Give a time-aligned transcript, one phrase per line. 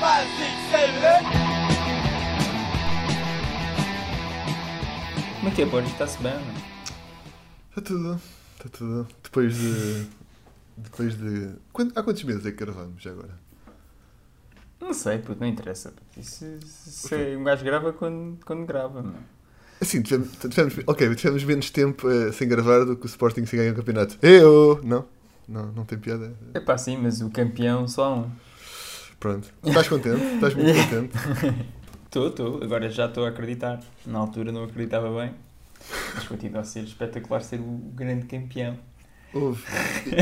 [0.00, 1.26] five, six, seven, eight.
[5.36, 5.92] Como é que é, Borges?
[5.92, 6.54] Está-se bem, não?
[7.70, 8.20] Está tudo.
[8.56, 9.08] Está tudo.
[9.22, 10.06] Depois de.
[10.76, 11.50] Depois de.
[11.72, 13.40] Quant- há quantos meses é que gravamos já agora?
[14.80, 15.92] Não sei, puto, não interessa.
[16.16, 16.44] Isso,
[16.86, 19.14] isso é- um gajo grava quando, quando grava, não.
[19.80, 23.58] Assim, tivemos, tivemos, ok, tivemos menos tempo eh, sem gravar do que o Sporting sem
[23.58, 24.16] ganhar o campeonato.
[24.22, 24.80] Eu!
[24.84, 25.04] Não?
[25.48, 26.32] Não, não tem piada.
[26.54, 28.30] É pá, sim, mas o campeão só há um.
[29.22, 29.52] Pronto.
[29.64, 30.22] Estás contente?
[30.34, 31.16] Estás muito contente?
[32.12, 32.62] Estou, estou.
[32.62, 33.80] Agora já estou a acreditar.
[34.04, 35.32] Na altura não acreditava bem.
[36.14, 38.76] Mas continua a ser espetacular ser o grande campeão.
[39.32, 39.62] Houve.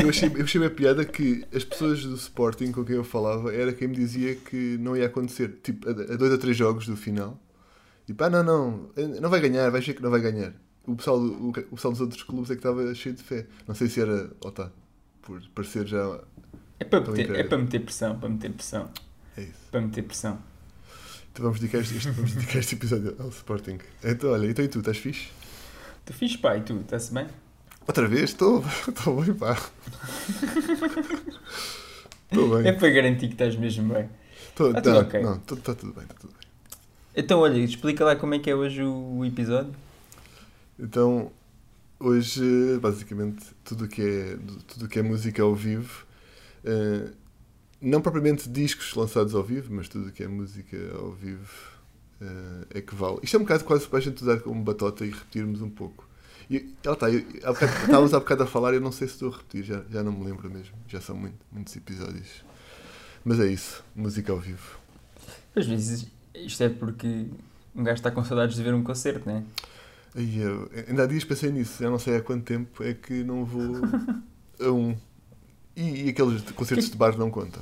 [0.01, 3.03] Eu achei, eu achei bem a piada que as pessoas do Sporting com quem eu
[3.03, 5.59] falava era quem me dizia que não ia acontecer.
[5.61, 7.37] Tipo, a, a dois ou três jogos do final.
[8.07, 10.53] Tipo, ah, não, não, não vai ganhar, vais ver que não vai ganhar.
[10.87, 13.47] O pessoal, do- o, o pessoal dos outros clubes é que estava cheio de fé.
[13.67, 14.71] Não sei se era, ou tá,
[15.21, 16.21] por parecer já.
[16.81, 18.89] É para, Estou meter, é para meter pressão, para meter pressão.
[19.37, 19.51] É isso.
[19.69, 20.39] Para meter pressão.
[21.31, 23.77] Então vamos dedicar este, vamos dedicar este episódio ao Sporting.
[24.03, 25.27] Então, olha, então e tu, estás fixe?
[26.03, 27.27] Tu fiz pá, e tu, está-se bem?
[27.87, 28.31] Outra vez?
[28.31, 29.55] Estou, estou bem, pá.
[32.31, 32.79] Estou É bem.
[32.79, 34.09] para garantir que estás mesmo bem.
[34.49, 35.21] Estou, Tá tudo não, ok.
[35.21, 36.47] não, está tudo bem, está tudo bem.
[37.15, 39.75] Então, olha, explica lá como é que é hoje o, episódio.
[40.79, 41.31] Então,
[41.99, 42.41] hoje,
[42.81, 46.05] basicamente, tudo que é, tudo o que é música ao vivo,
[46.63, 47.11] eh,
[47.81, 51.51] não propriamente discos lançados ao vivo, mas tudo o que é música ao vivo
[52.21, 53.19] eh, é que vale.
[53.23, 56.07] Isto é um bocado quase para a gente usar como batota e repetirmos um pouco.
[56.49, 59.63] E ela está, estávamos há bocado a falar, eu não sei se estou a repetir,
[59.63, 62.43] já, já não me lembro mesmo, já são muito- muitos episódios.
[63.23, 64.79] Mas é isso, música ao vivo.
[65.55, 67.27] Às vezes isto é porque
[67.75, 69.43] um gajo está com saudades de ver um concerto, não é?
[70.13, 73.23] Aí eu, ainda há dias pensei nisso, já não sei há quanto tempo é que
[73.23, 73.75] não vou
[74.59, 74.97] a um.
[75.75, 77.61] E, e aqueles concertos de bar não contam.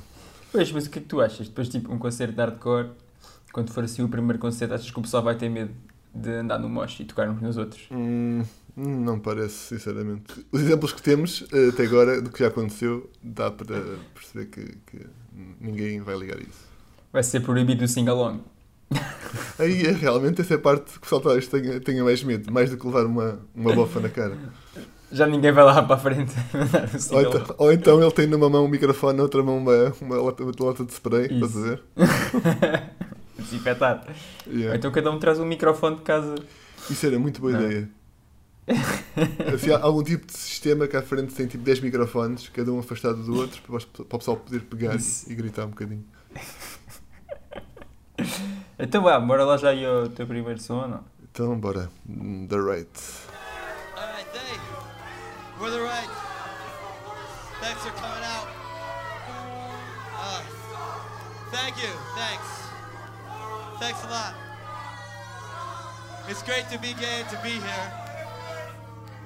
[0.52, 1.48] Pois, mas o que é que tu achas?
[1.48, 2.90] Depois, tipo, um concerto de hardcore,
[3.52, 5.72] quando for assim o primeiro concerto, achas que o pessoal vai ter medo
[6.14, 7.88] de andar no mosh e tocar uns nos outros?
[7.92, 8.44] Hum,
[8.76, 10.44] não parece, sinceramente.
[10.50, 14.76] Os exemplos que temos eh, até agora do que já aconteceu, dá para perceber que,
[14.86, 15.06] que
[15.60, 16.68] ninguém vai ligar isso.
[17.12, 18.40] Vai ser proibido o sing-along.
[19.58, 22.52] Aí é realmente essa é a parte que o pessoal talvez tenha, tenha mais medo,
[22.52, 24.36] mais do que levar uma, uma bofa na cara.
[25.12, 28.48] Já ninguém vai lá para a frente o Ou então, ou então ele tem numa
[28.48, 31.34] mão um microfone, na outra mão uma, uma, lata, uma de spray, Isso.
[31.34, 31.82] estás a ver?
[33.38, 34.06] Desinfetar.
[34.46, 34.70] Yeah.
[34.70, 36.36] Ou então cada um traz um microfone de casa.
[36.88, 37.62] Isso era muito boa Não.
[37.62, 37.88] ideia.
[39.52, 42.78] Assim, há algum tipo de sistema que à frente tem tipo 10 microfones, cada um
[42.78, 45.30] afastado do outro, para, o pessoal poder pegar Isso.
[45.30, 46.04] e, gritar um bocadinho.
[48.78, 51.04] Então vá, bora lá já ir ao teu primeiro som, ou não?
[51.30, 51.90] Então, bora.
[52.48, 52.90] The Right.
[55.60, 56.08] We're the right.
[57.60, 58.48] Thanks for coming out.
[60.16, 60.40] Uh,
[61.50, 61.90] thank you.
[62.16, 62.46] Thanks.
[63.78, 64.34] Thanks a lot.
[66.28, 67.92] It's great to be gay and to be here.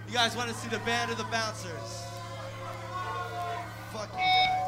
[0.08, 2.04] You guys want to see the band or the bouncers?
[3.92, 4.64] Fuck you guys.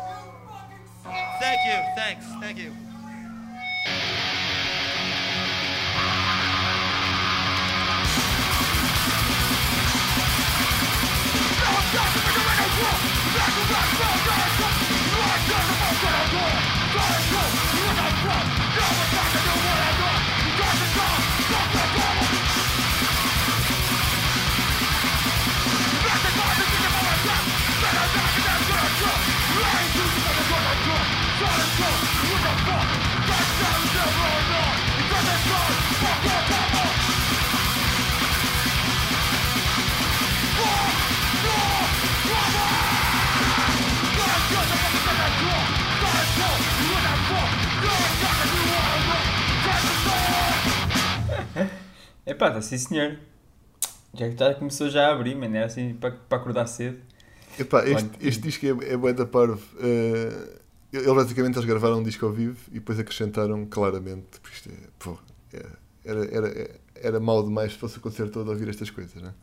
[1.41, 1.83] Thank you.
[1.97, 2.27] Thanks.
[2.41, 4.36] Thank you.
[16.03, 16.76] Let's go,
[52.27, 53.19] Epá, tá sim senhor.
[54.15, 56.99] Já que já começou já a abrir, mano, é assim para, para acordar cedo.
[57.59, 59.63] Epá, este, este disco é, é bué da parvo.
[59.77, 60.57] Uh,
[60.93, 64.89] ele basicamente eles gravaram um disco ao vivo e depois acrescentaram claramente, porque isto é,
[64.99, 65.19] pô,
[65.53, 65.67] é-
[66.05, 69.35] era, era, era mau demais se fosse o concerto todo a ouvir estas coisas, né?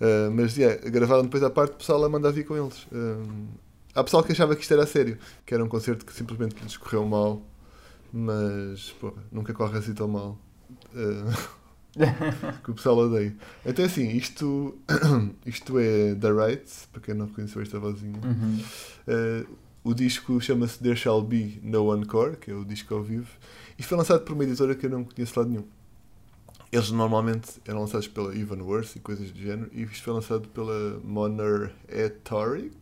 [0.00, 2.86] Uh, mas yeah, gravaram depois à parte o pessoal a mandar vir com eles.
[2.92, 3.48] Um,
[3.94, 6.54] há pessoal que achava que isto era a sério, que era um concerto que simplesmente
[6.62, 7.42] lhes correu mal,
[8.12, 10.38] mas pô, nunca corre assim tão mal.
[10.94, 11.48] Uh,
[12.62, 13.34] que o pessoal odeia.
[13.64, 14.78] Então é assim, isto,
[15.44, 18.20] isto é The Rights, para quem não reconheceu esta vozinha.
[18.22, 18.60] Uhum.
[19.06, 23.28] Uh, o disco chama-se There Shall Be No Encore, que é o disco ao vivo.
[23.78, 25.64] Isto foi lançado por uma editora que eu não conheço lado nenhum.
[26.70, 30.48] Eles normalmente eram lançados pela Even Worse e coisas do género, e isto foi lançado
[30.48, 32.76] pela Moner Rhetoric.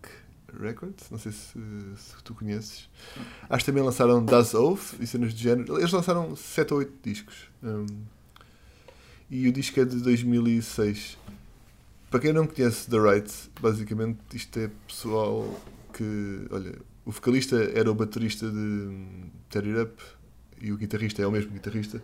[0.59, 1.59] Records, não sei se,
[1.97, 2.89] se tu conheces.
[3.49, 5.79] Acho que também lançaram Das Oath e cenas de género.
[5.79, 7.49] Eles lançaram 7 ou 8 discos.
[7.63, 7.87] Um,
[9.31, 11.19] e o disco é de 2006.
[12.11, 15.61] Para quem não conhece The Right, basicamente isto é pessoal
[15.93, 16.47] que.
[16.51, 16.75] Olha,
[17.05, 18.91] o vocalista era o baterista de
[19.51, 20.03] Terry Up
[20.61, 22.01] e o guitarrista é o mesmo guitarrista.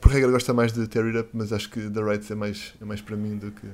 [0.00, 2.84] Por regra gosta mais de Terry Up, mas acho que The Right é mais, é
[2.84, 3.68] mais para mim do que,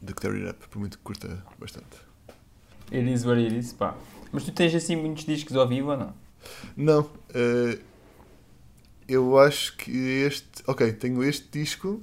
[0.00, 2.08] do que Terry Up, por muito que curta bastante.
[2.90, 3.96] It is what it is, pá.
[4.32, 6.14] Mas tu tens assim muitos discos ao vivo ou não?
[6.76, 7.78] Não, eh,
[9.08, 10.62] eu acho que este.
[10.66, 12.02] Ok, tenho este disco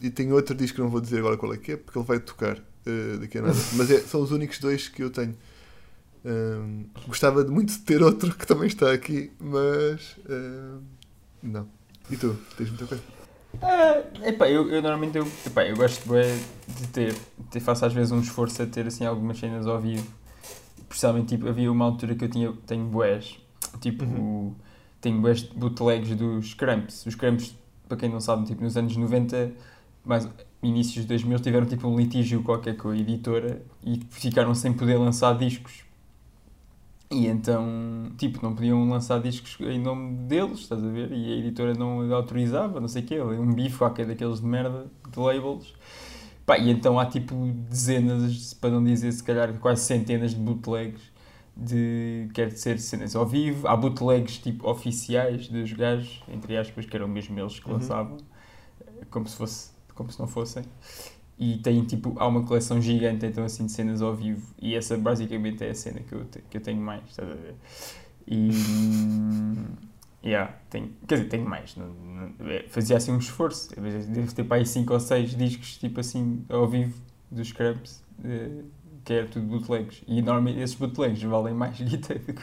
[0.00, 2.06] e tenho outro disco que não vou dizer agora qual é que é, porque ele
[2.06, 2.56] vai tocar
[2.86, 3.54] eh, daqui a nada.
[3.76, 5.36] Mas é- são os únicos dois que eu tenho.
[6.24, 10.16] Ahm, gostava de muito de ter outro que também está aqui, mas.
[10.28, 10.80] ahm,
[11.42, 11.68] não.
[12.10, 12.36] E tu?
[12.56, 13.02] Tens muita coisa?
[13.62, 16.36] Ah, epá, eu, eu normalmente eu, epá, eu gosto bué
[16.68, 17.14] de ter,
[17.50, 20.06] ter, faço às vezes um esforço a ter assim algumas cenas ao vivo.
[20.88, 23.38] Principalmente tipo, havia uma altura que eu tinha, tenho bués,
[23.80, 24.54] tipo, Uhum.
[25.00, 25.20] Tenho
[25.54, 27.06] bootlegs dos Cramps.
[27.06, 27.56] Os Cramps,
[27.88, 29.52] para quem não sabe, tipo, nos anos 90,
[30.04, 30.28] mais
[30.62, 34.96] inícios de 2000, tiveram tipo um litígio qualquer com a editora e ficaram sem poder
[34.96, 35.84] lançar discos.
[37.10, 41.12] E então, tipo, não podiam lançar discos em nome deles, estás a ver?
[41.12, 44.86] E a editora não autorizava, não sei o quê, um bife qualquer daqueles de merda,
[45.08, 45.72] de labels.
[46.44, 47.34] Pá, e então há tipo
[47.68, 51.00] dezenas, para não dizer se calhar quase centenas de bootlegs
[51.56, 53.66] de, quer dizer, cenas ao vivo.
[53.68, 57.74] Há bootlegs tipo oficiais dos gajos, entre aspas, que eram mesmo eles que Uhum.
[57.74, 58.16] lançavam,
[59.10, 60.64] como se fosse, como se não fossem.
[61.38, 64.96] E tem tipo, há uma coleção gigante então assim de cenas ao vivo e essa
[64.96, 67.54] basicamente é a cena que eu, te- que eu tenho mais, estás a ver?
[68.26, 68.50] E
[70.24, 73.68] yeah, tenho, quer dizer, tenho mais, não, não- é, fazia assim um esforço,
[74.08, 77.00] devo ter para aí 5 ou 6 discos tipo assim ao vivo
[77.30, 78.02] dos Cramps,
[79.06, 80.02] que era tudo bootlegs.
[80.06, 82.42] E normalmente esses bootlegs valem mais guita do que,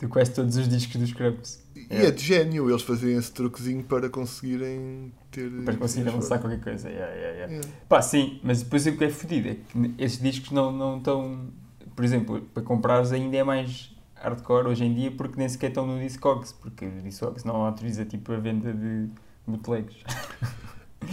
[0.00, 1.62] que quase todos os discos dos Cramps.
[1.76, 2.06] E É.
[2.06, 5.48] é de gênio eles fazerem esse truquezinho para conseguirem ter.
[5.64, 6.88] Para conseguir ter lançar qualquer coisa.
[6.90, 7.52] Yeah, yeah, yeah.
[7.54, 7.68] Yeah.
[7.88, 11.48] Pá, sim, mas depois o que é fodido é que esses discos não, não estão.
[11.94, 15.86] Por exemplo, para comprares ainda é mais hardcore hoje em dia porque nem sequer estão
[15.86, 19.08] no Discogs, porque o Discogs não autoriza tipo a venda de
[19.46, 19.96] bootlegs.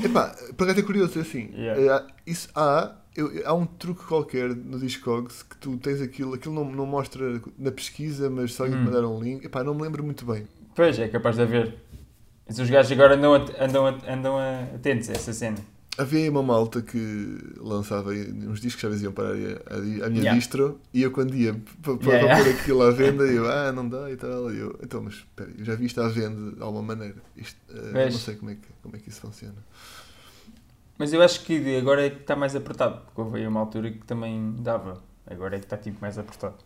[0.04, 2.06] Epá, para cá é curioso, é assim, Yeah.
[2.08, 6.54] eh, isso há, eu- há um truque qualquer no Discogs que tu tens aquilo, aquilo
[6.54, 8.84] não, não mostra na pesquisa, mas te Hum.
[8.86, 10.48] mandar um link, epá, não me lembro muito bem.
[10.76, 11.76] Pois, é capaz de haver.
[12.48, 14.38] Mas os gajos agora andam, andam, andam
[14.76, 15.58] atentos a essa cena.
[15.98, 20.34] Havia aí uma malta que lançava uns discos que já iam para a, minha Yeah.
[20.34, 22.44] distro e eu quando ia para Yeah, yeah.
[22.44, 24.50] pôr aquilo à venda, eu, ah, não dá e tal.
[24.54, 27.18] E eu, então, mas espera, eu já vi isto à venda de alguma maneira.
[27.36, 27.60] Isto,
[27.92, 28.14] Vês?
[28.14, 29.58] não sei como é, que, como é que isso funciona.
[31.00, 33.90] Mas eu acho que agora é que está mais apertado, porque houve aí uma altura
[33.92, 35.02] que também dava.
[35.26, 36.58] Agora é que está tipo mais apertado.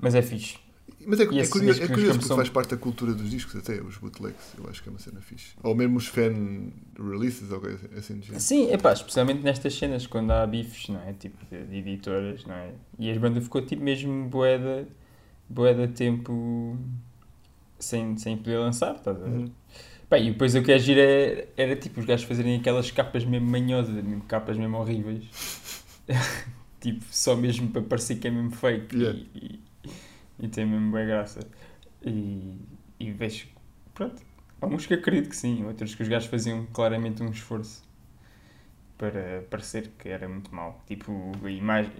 [0.00, 0.58] Mas é fixe.
[1.06, 3.56] Mas é, é curioso, é curioso como porque são- faz parte da cultura dos discos,
[3.56, 4.54] até os bootlegs.
[4.58, 5.52] Eu acho que é uma cena fixe.
[5.62, 8.40] Ou mesmo os fan releases ou coisa assim do género.
[8.40, 11.12] Sim, epá, especialmente nestas cenas, quando há bifes, não é?
[11.14, 12.72] Tipo, de, de editoras, não é?
[12.98, 14.86] E as bandas ficou tipo mesmo boeda,
[15.48, 16.78] boeda tempo
[17.78, 19.30] sem, sem poder lançar, estás a ver?
[19.30, 19.50] Uhum.
[20.14, 23.24] Pá, e depois o que é giro é- era tipo os gajos fazerem aquelas capas
[23.24, 25.24] mesmo manhosas, mesmo capas mesmo horríveis.
[26.80, 29.18] tipo, só mesmo para parecer que é mesmo fake Yeah.
[29.34, 29.90] e, e,
[30.38, 31.40] e tem mesmo boa graça.
[32.00, 32.60] E,
[33.00, 33.48] e vejo,
[33.92, 34.22] pronto,
[34.60, 37.82] há uns que acredito que sim, outros que os gajos faziam claramente um esforço
[38.96, 40.80] para parecer que era muito mau.
[40.86, 41.90] Tipo, imagem,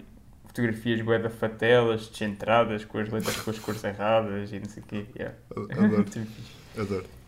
[0.47, 4.87] fotografias boeda fatelas, descentradas, com as letras com as cores erradas e não sei o
[4.87, 5.07] quê.
[5.17, 5.37] Yeah.
[5.57, 6.31] Adoro, Tipo,
[6.81, 7.24] adoro.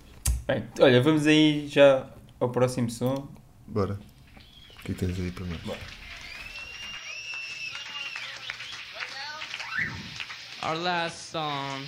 [0.47, 3.27] Bem, olha, vamos aí já ao próximo som.
[3.67, 3.99] Bora.
[4.79, 5.61] O que é tens aí para nós?
[5.63, 5.81] Bora.
[10.63, 11.85] Our last song.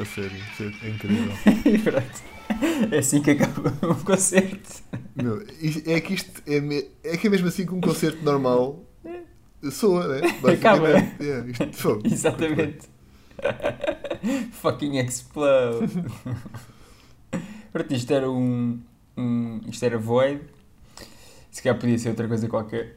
[0.00, 0.42] A sério.
[0.82, 1.32] É incrível.
[1.64, 2.32] E pronto.
[2.92, 4.82] É assim que acaba um concerto.
[5.16, 5.42] Meu,
[5.86, 8.84] é que isto é, me- é que é mesmo assim que um concerto normal
[9.70, 10.20] soa, né?
[10.52, 10.88] Acaba.
[11.20, 12.02] Yeah, isto, fogo.
[12.04, 12.88] Exatamente.
[14.52, 16.04] Fucking explode.
[17.72, 18.80] Pronto, isto era um,
[19.16, 19.60] um.
[19.68, 20.42] Isto era Void.
[21.50, 22.96] Se calhar podia ser outra coisa qualquer.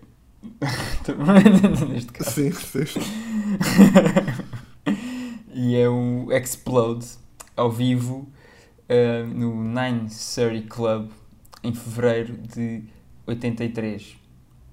[1.90, 2.32] Neste caso.
[2.32, 3.00] Sim, sim.
[5.76, 7.06] É o Explode
[7.56, 8.28] ao vivo
[8.90, 11.12] uh, no 930 Club
[11.64, 12.84] em fevereiro de
[13.28, 14.16] 83.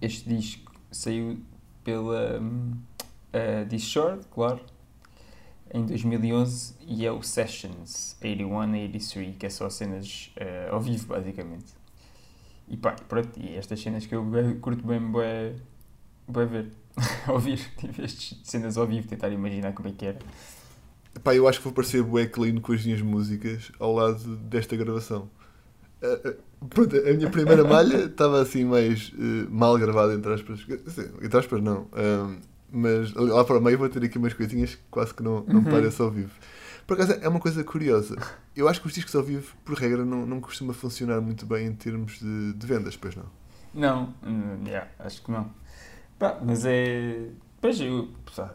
[0.00, 1.38] Este disco saiu
[1.82, 2.73] pela um,
[3.32, 4.61] uh, Discord, claro,
[5.73, 10.80] em 2011 e é o Sessions 81 e 83, que é só cenas uh, ao
[10.80, 11.73] vivo, basicamente.
[12.68, 14.25] E pá, pronto, e estas cenas que eu
[14.61, 15.54] curto bem, bué,
[16.28, 16.73] bué ver,
[17.28, 20.18] ouvir, tipo, estas cenas ao vivo, tentar imaginar como é que era.
[21.23, 24.76] Pá, eu acho que vou parecer bué clean com as minhas músicas ao lado desta
[24.76, 25.28] gravação.
[26.02, 26.35] Ah,
[26.69, 30.61] pronto, a minha primeira malha estava assim mais eh, mal gravada, entre aspas.
[31.23, 31.88] Entre aspas, não.
[32.71, 35.61] Mas lá para o meio vou ter aqui umas coisinhas que quase que não, não
[35.61, 35.64] Uhum.
[35.64, 36.31] parece ao vivo.
[36.87, 38.16] Por acaso é uma coisa curiosa.
[38.57, 41.66] Eu acho que os discos ao vivo, por regra, não, não costuma funcionar muito bem
[41.66, 43.26] em termos de, de vendas, pois não.
[43.75, 45.50] Não, hum, yeah, acho que não.
[46.19, 47.28] Pá, mas é.
[47.62, 48.09] Pois eu,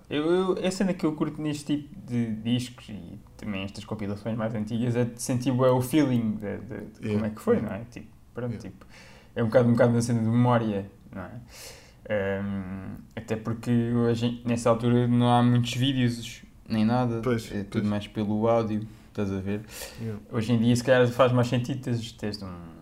[0.09, 0.25] eu,
[0.59, 0.67] eu.
[0.67, 4.95] A cena que eu curto neste tipo de discos e também estas compilações mais antigas
[4.95, 7.27] é de sentir bué o feeling de, de- de como Yeah.
[7.27, 7.81] é que foi, não é?
[7.89, 8.69] Tipo, pronto, Yeah.
[8.69, 8.85] tipo,
[9.35, 11.31] é um bocado, um bocado na cena de memória, não é?
[12.09, 17.71] Hum, até porque hoje, nessa altura não há muitos vídeos nem nada, Pois, é tudo
[17.81, 17.85] pois.
[17.85, 19.61] mais pelo áudio, estás a ver?
[20.01, 20.21] Yeah.
[20.31, 22.76] Hoje em dia, se calhar, faz mais sentido teres, teres um, um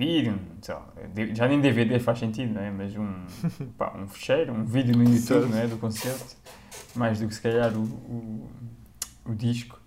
[0.00, 0.88] vídeo, sei lá,
[1.34, 2.70] já nem DVD faz sentido, não é?
[2.70, 3.26] Mas um,
[3.76, 5.66] pá, um fecheiro, um vídeo no YouTube, não é?
[5.66, 6.36] Do concerto,
[6.96, 8.50] mais do que se calhar o, o,
[9.26, 9.78] o disco.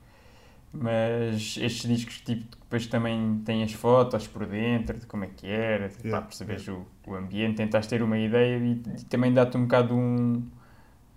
[0.72, 5.48] Mas estes discos, tipo, depois também têm as fotos por dentro de como é que
[5.48, 9.58] era, Yeah, para perceberes o, o ambiente, tentas ter uma ideia e, e também dá-te
[9.58, 10.44] um bocado um,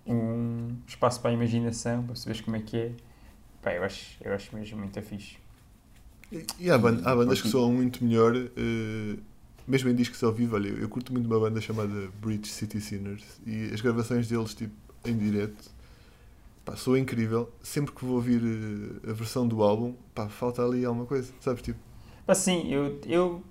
[0.05, 2.91] um espaço para a imaginação, para perceberes como é que é.
[3.61, 5.37] Pá, eu acho, eu acho mesmo muito fixe.
[6.31, 9.17] E- E há, ban- há bandas que soam muito melhor, eh,
[9.67, 10.55] mesmo em discos ao vivo.
[10.55, 14.73] Olha, eu curto muito uma banda chamada Bridge City Sinners e as gravações deles, tipo,
[15.05, 15.69] em direto,
[16.65, 17.51] pá, soa incrível.
[17.61, 18.41] Sempre que vou ouvir
[19.05, 21.61] eh, a versão do álbum, pá, falta ali alguma coisa, sabes?
[21.63, 21.79] Tipo,
[22.25, 23.43] Pá, sim, eu, eu,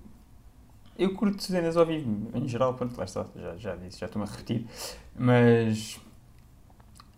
[0.97, 4.27] eu curto cenas ao vivo, em geral, pronto, lá está, já, já disse, já estou-me
[4.27, 4.65] a repetir,
[5.17, 5.99] mas,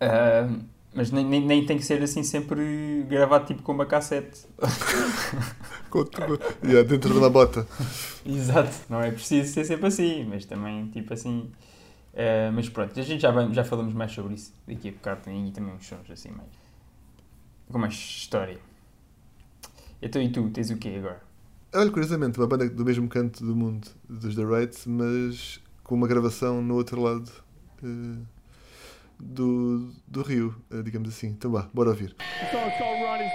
[0.02, 0.48] ah,
[0.94, 4.42] mas nem, nem, nem tem que ser assim sempre gravado tipo com uma cassete.
[5.90, 7.68] com- com- yeah, dentro de uma bota.
[8.26, 11.52] Exato, não é preciso ser sempre assim, mas também tipo assim.
[12.16, 15.22] ah, mas pronto, a gente já, vai, já falamos mais sobre isso daqui a bocado,
[15.24, 16.50] tem também uns sons assim mais.
[17.72, 18.60] com mais história.
[20.02, 21.22] Então e tu, tens o quê agora?
[21.74, 26.08] Olha, curiosamente, uma banda do mesmo canto do mundo dos The Rights, mas com uma
[26.08, 27.30] gravação no outro lado
[27.84, 28.18] eh,
[29.20, 31.28] do, do rio, eh, digamos assim.
[31.28, 32.16] Então bora ouvir.
[32.16, 33.34] The song's called Ronnie's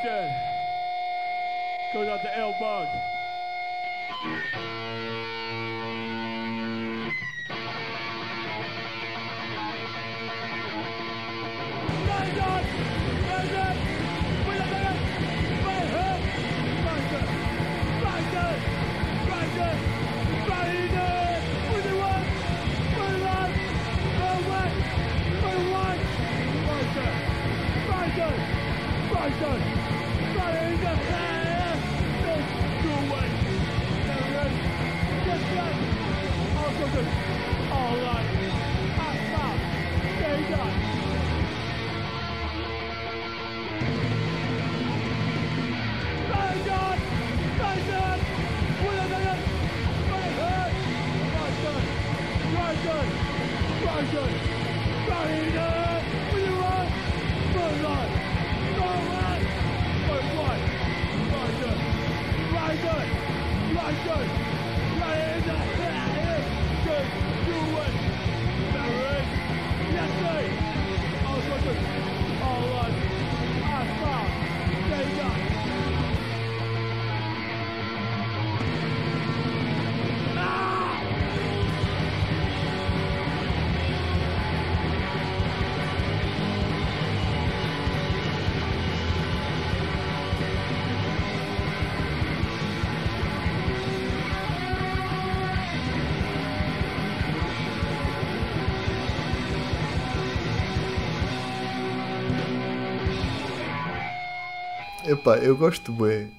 [105.15, 106.37] Epá, eu gosto bem.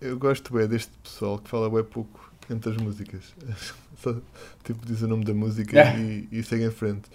[0.00, 3.34] eu gosto bem deste pessoal que fala bem pouco entre as músicas.
[3.96, 4.14] Só,
[4.62, 5.98] tipo, diz o nome da música Yeah.
[5.98, 7.08] e, e segue em frente.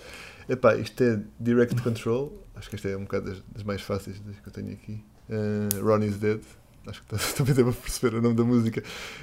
[0.50, 2.44] Epá, isto é Direct Control.
[2.56, 5.04] Acho que esta é um bocado das, das mais fáceis das que eu tenho aqui.
[5.30, 6.42] Uh, Ronnie's Dead.
[6.88, 8.82] Acho que também devo perceber o nome da música.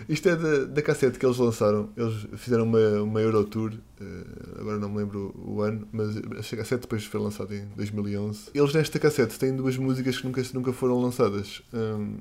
[0.09, 1.90] Isto é da, da cassete que eles lançaram.
[1.97, 6.56] Eles fizeram uma, uma Eurotour, uh, agora não me lembro o, o ano, mas a
[6.56, 8.50] cassete depois foi lançada em 2011.
[8.54, 11.62] Eles nesta cassete têm duas músicas que nunca, nunca foram lançadas.
[11.73, 12.18] Um,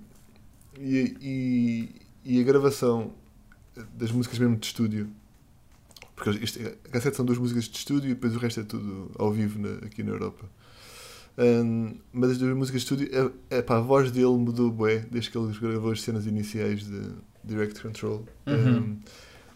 [0.80, 1.16] e,
[2.26, 3.12] e, e a gravação
[3.96, 5.10] das músicas mesmo de estúdio.
[6.16, 9.12] Porque isto, a cassete são duas músicas de estúdio e depois o resto é tudo
[9.18, 10.46] ao vivo na- aqui na Europa.
[11.38, 15.32] Um, mas as duas músicas de estúdio, é, pá, a voz dele mudou bué desde
[15.32, 17.10] que ele gravou as cenas iniciais de
[17.44, 18.26] Direct Control.
[18.46, 18.78] Uhum.
[18.78, 19.00] Um,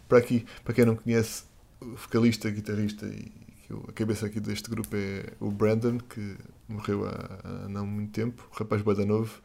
[0.08, 1.44] para aqui, para quem não conhece,
[1.80, 3.30] o vocalista, guitarrista e
[3.72, 6.36] o- a cabeça aqui deste grupo é o Brandon, que
[6.68, 9.40] morreu há, há não muito tempo, o rapaz bada novo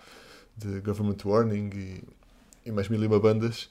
[0.58, 2.04] de Government Warning e,
[2.66, 3.70] e mais mil e uma bandas.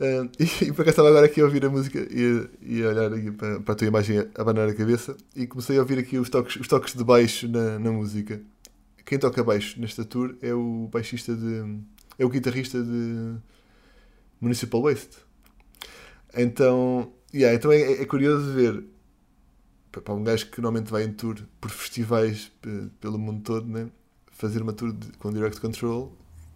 [0.00, 2.88] Ah, e, e por acaso estava agora aqui a ouvir a música e, e a
[2.88, 5.98] olhar aqui para, para a tua imagem a abanar a cabeça e comecei a ouvir
[5.98, 8.40] aqui os toques, os toques de baixo na, na música.
[9.04, 11.78] Quem toca baixo nesta tour é o baixista de.
[12.18, 13.36] é o guitarrista de
[14.40, 15.24] Municipal Waste.
[16.36, 18.84] Então, yeah, então é, é curioso ver
[19.92, 23.66] pa- para um gajo que normalmente vai em tour por festivais pe- pelo mundo todo,
[23.68, 23.90] né?
[24.32, 26.12] fazer uma tour de- com Direct Control,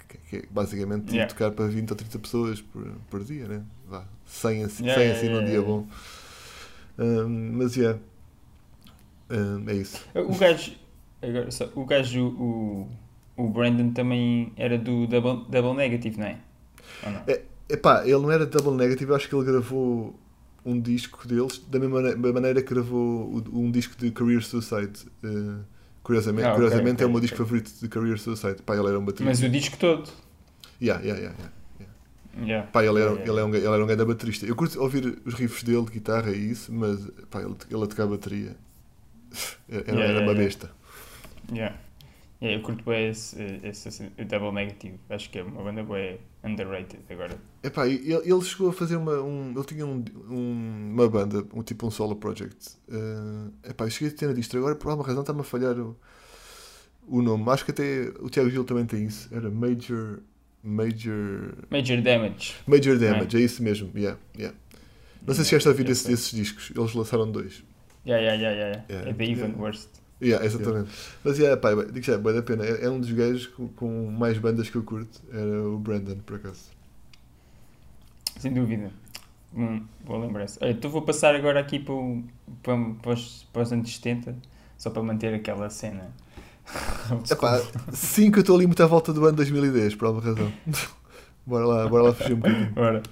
[0.09, 1.33] que, que é basicamente Yeah.
[1.33, 3.62] tocar para 20 ou 30 pessoas por, por dia, né?
[3.88, 5.68] Vá, 100 assim, Yeah, 100 yeah, assim num yeah, dia yeah.
[5.68, 5.87] bom.
[6.99, 7.99] Um, mas yeah.
[9.31, 10.05] Um, é isso.
[10.14, 10.73] O gajo,
[11.23, 12.88] agora, só- o gajo, o,
[13.37, 16.38] o Brandon também era do Double, double Negative, não é?
[17.03, 17.23] Ou não?
[17.68, 20.18] Epá, ele não era double negative, acho que ele gravou
[20.64, 25.07] um disco deles da mesma maneira, da maneira que gravou um disco de Career Suicide.
[25.23, 25.59] eh,
[26.09, 27.21] curiosamente, Ah, curiosamente ok, é o meu ok.
[27.21, 28.62] disco favorito de Career Suicide.
[28.62, 29.25] Pá, ele era um baterista.
[29.25, 30.09] Mas o disco todo.
[30.81, 31.53] Yeah, yeah, yeah, yeah.
[32.40, 32.66] Yeah.
[32.73, 34.47] Pá, ele era, Yeah, yeah, ele, é um, ele era um grande baterista.
[34.47, 36.99] Eu curto ouvir os riffs dele de guitarra e isso, mas
[37.31, 38.57] pá, ele, ele a tocar bateria
[39.68, 40.71] era, era uma besta.
[41.53, 41.77] Yeah.
[42.40, 44.94] Yeah, eu curto bem esse, esse, esse Double Negative.
[45.11, 47.37] Acho que é uma banda bem underrated agora.
[47.64, 49.20] Epá, ele, ele chegou a fazer uma.
[49.20, 52.77] Um, ele tinha um, um- uma banda, um tipo um solo project.
[52.88, 54.57] Uh, epá, eu cheguei a ter disto.
[54.57, 55.96] Agora, por alguma razão, está-me a falhar o,
[57.09, 57.44] o nome.
[57.51, 59.29] Acho que até o Tiago Gil também tem isso.
[59.35, 60.20] Era Major.
[60.62, 61.55] Major.
[61.70, 62.55] Major Damage.
[62.66, 63.90] Major Damage, é isso mesmo.
[63.96, 64.57] Yeah, yeah.
[65.27, 66.70] Não sei se chegaste a ouvir esse- esses discos.
[66.77, 67.64] Eles lançaram dois.
[68.07, 68.85] Yeah, yeah, yeah, yeah.
[68.88, 69.11] Yeah.
[69.11, 69.61] É The Even Yeah.
[69.61, 69.88] Worst.
[70.21, 70.91] Yeah, exatamente.
[71.23, 72.65] Mas yeah, pá, digo já, vale a pena.
[72.65, 75.21] É, é um dos gajos com, com mais bandas que eu curto.
[75.33, 76.63] Era o Brandon, por acaso.
[78.39, 78.91] Sem dúvida.
[79.55, 80.59] Hum, boa lembrança.
[80.63, 82.23] Olha, então vou passar agora aqui para, o-
[82.63, 84.37] para, para, os, para os anos 70,
[84.77, 86.13] só para manter aquela cena.
[87.31, 87.61] Epá,
[87.93, 90.53] sim que eu estou ali muito à volta do ano 2010, por alguma razão.
[91.47, 92.73] bora lá, bora lá fugir um bocadinho.
[92.77, 93.03] Ora.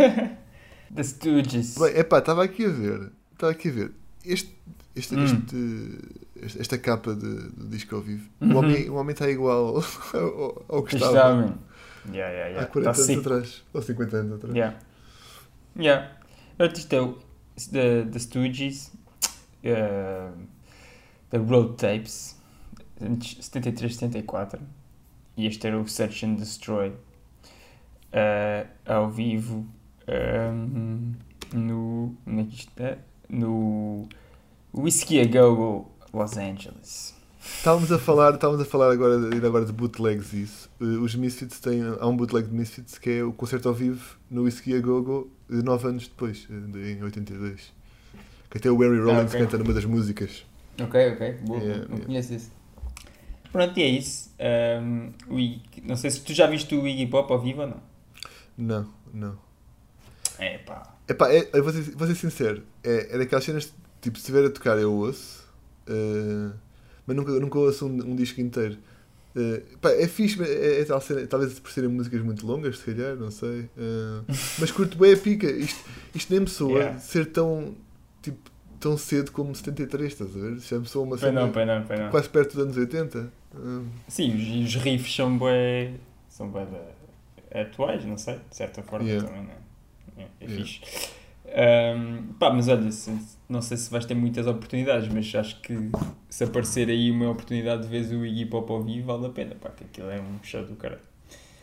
[0.94, 1.78] The Stooges.
[1.78, 3.12] Bem, epá, estava aqui a ver.
[3.32, 3.92] Estava aqui a ver.
[4.24, 4.54] Este,
[4.96, 5.24] este, Hum.
[5.24, 8.28] este- esta capa de, do disco ao vivo.
[8.40, 8.52] Uhum.
[8.54, 9.76] O, homem, o homem está igual
[10.14, 11.58] ao, ao que estava está, man.
[12.12, 12.66] Yeah, yeah, há yeah.
[12.66, 13.20] 40 Tá anos sick.
[13.20, 13.64] atrás.
[13.74, 14.54] Ou 50 anos atrás.
[14.54, 14.78] Yeah.
[15.78, 16.16] Yeah.
[16.74, 17.14] Isto é
[17.72, 18.90] The, the Stooges,
[19.64, 20.32] uh,
[21.30, 22.36] The Road Tapes,
[23.00, 24.58] antes 73-74,
[25.36, 29.66] e este era o Search and Destroy, uh, ao vivo,
[30.10, 31.12] um,
[31.52, 32.98] no, onde é que é?
[33.28, 34.08] no
[34.74, 37.14] Whiskey A Go Go, Los Angeles.
[37.42, 40.70] Estávamos a falar, estávamos a falar agora, ainda agora de bootlegs isso.
[40.80, 44.16] Eh, Os Misfits têm, há um bootleg de Misfits que é o concerto ao vivo
[44.30, 47.72] no Whiskey a Go-Go, eh, nove anos depois, eh, em 82.
[48.50, 49.40] Que até o Harry Rollins ok.
[49.40, 50.44] canta numa das músicas.
[50.80, 51.88] Ok, ok, boa, Yeah, boa.
[51.88, 52.06] não yeah.
[52.06, 52.50] conheço esse.
[53.52, 54.30] Pronto, e é isso.
[54.82, 57.82] Um, Iggy- não sei se tu já viste o Iggy Pop ao vivo ou não.
[58.56, 59.38] Não, não.
[60.40, 60.58] É
[61.14, 61.32] pá.
[61.32, 64.50] É, eu vou ser, vou ser sincero, é, é daquelas cenas, tipo, se estiver a
[64.50, 65.44] tocar eu ouço,
[65.88, 66.52] eh,
[67.06, 68.76] mas nunca, nunca ouço um, um disco inteiro.
[69.36, 72.84] Eh, pá, é fixe, é, é tal cena, talvez por serem músicas muito longas, se
[72.84, 73.68] calhar, não sei.
[73.76, 74.22] eh,
[74.58, 75.50] mas curto bem a pica.
[75.50, 76.98] Isto, isto nem me soa Yeah.
[77.00, 77.74] ser tão,
[78.22, 78.38] tipo,
[78.78, 80.58] tão cedo como 73, estás a ver?
[80.60, 82.10] Já me soa uma cena não, pois não, pois não.
[82.10, 83.32] quase perto dos anos 80.
[83.54, 83.58] Eh,
[84.08, 85.98] Sim, os, os riffs são bem.
[86.28, 86.66] são bem
[87.52, 89.26] atuais, não sei, de certa forma Yeah.
[89.28, 89.59] também, não
[90.20, 90.28] é?
[90.40, 90.80] É, é fixe.
[91.46, 93.10] Um, pá, mas olha, se-
[93.48, 95.74] não sei se vais ter muitas oportunidades, mas acho que
[96.28, 99.54] se aparecer aí uma oportunidade de ver o Iggy Pop ao vivo, vale a pena,
[99.56, 101.00] pá, que aquilo é um show do cara.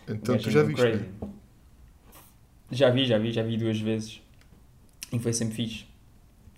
[0.08, 0.82] então tu já viste.
[0.86, 1.06] né?
[2.72, 4.22] Já vi, já vi, já vi duas vezes.
[5.12, 5.86] E foi sempre fixe.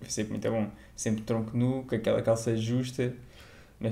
[0.00, 0.70] Foi sempre muito bom.
[0.96, 3.14] Sempre tronco nu, com aquela calça justa,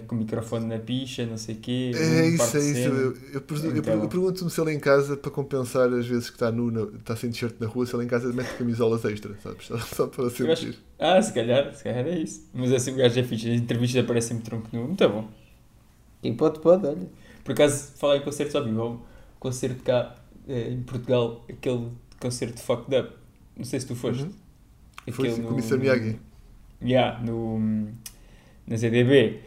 [0.07, 1.93] com o microfone na picha, não sei o quê.
[1.95, 2.79] É isso, é isso.
[2.81, 3.43] Eu, eu,
[3.79, 4.03] Então.
[4.03, 7.17] eu pergunto-me se ele em casa, para compensar as vezes que está nu, na- está
[7.17, 9.67] sem t-shirt na rua, se ele em casa mete camisolas extra, sabes?
[9.69, 10.51] Só, só para sentir.
[10.51, 12.47] acho- Ah, se calhar, se calhar é isso.
[12.53, 15.29] Mas assim o gajo é fixe, as entrevistas aparecem sempre tronco nu, muito bom.
[16.23, 17.09] E pode, pode, olha.
[17.43, 19.07] Por acaso, falar em concertos ao vivo,
[19.41, 21.89] concerto cá eh, em Portugal, aquele
[22.21, 23.13] concerto Fucked Up.
[23.57, 24.25] Não sei se tu foste.
[24.25, 24.33] Uhum.
[25.13, 25.79] Foi Aquele com o no- Mr.
[25.79, 26.19] Miyagi.
[26.83, 27.59] Yeah, no,
[28.67, 29.41] na ZDB.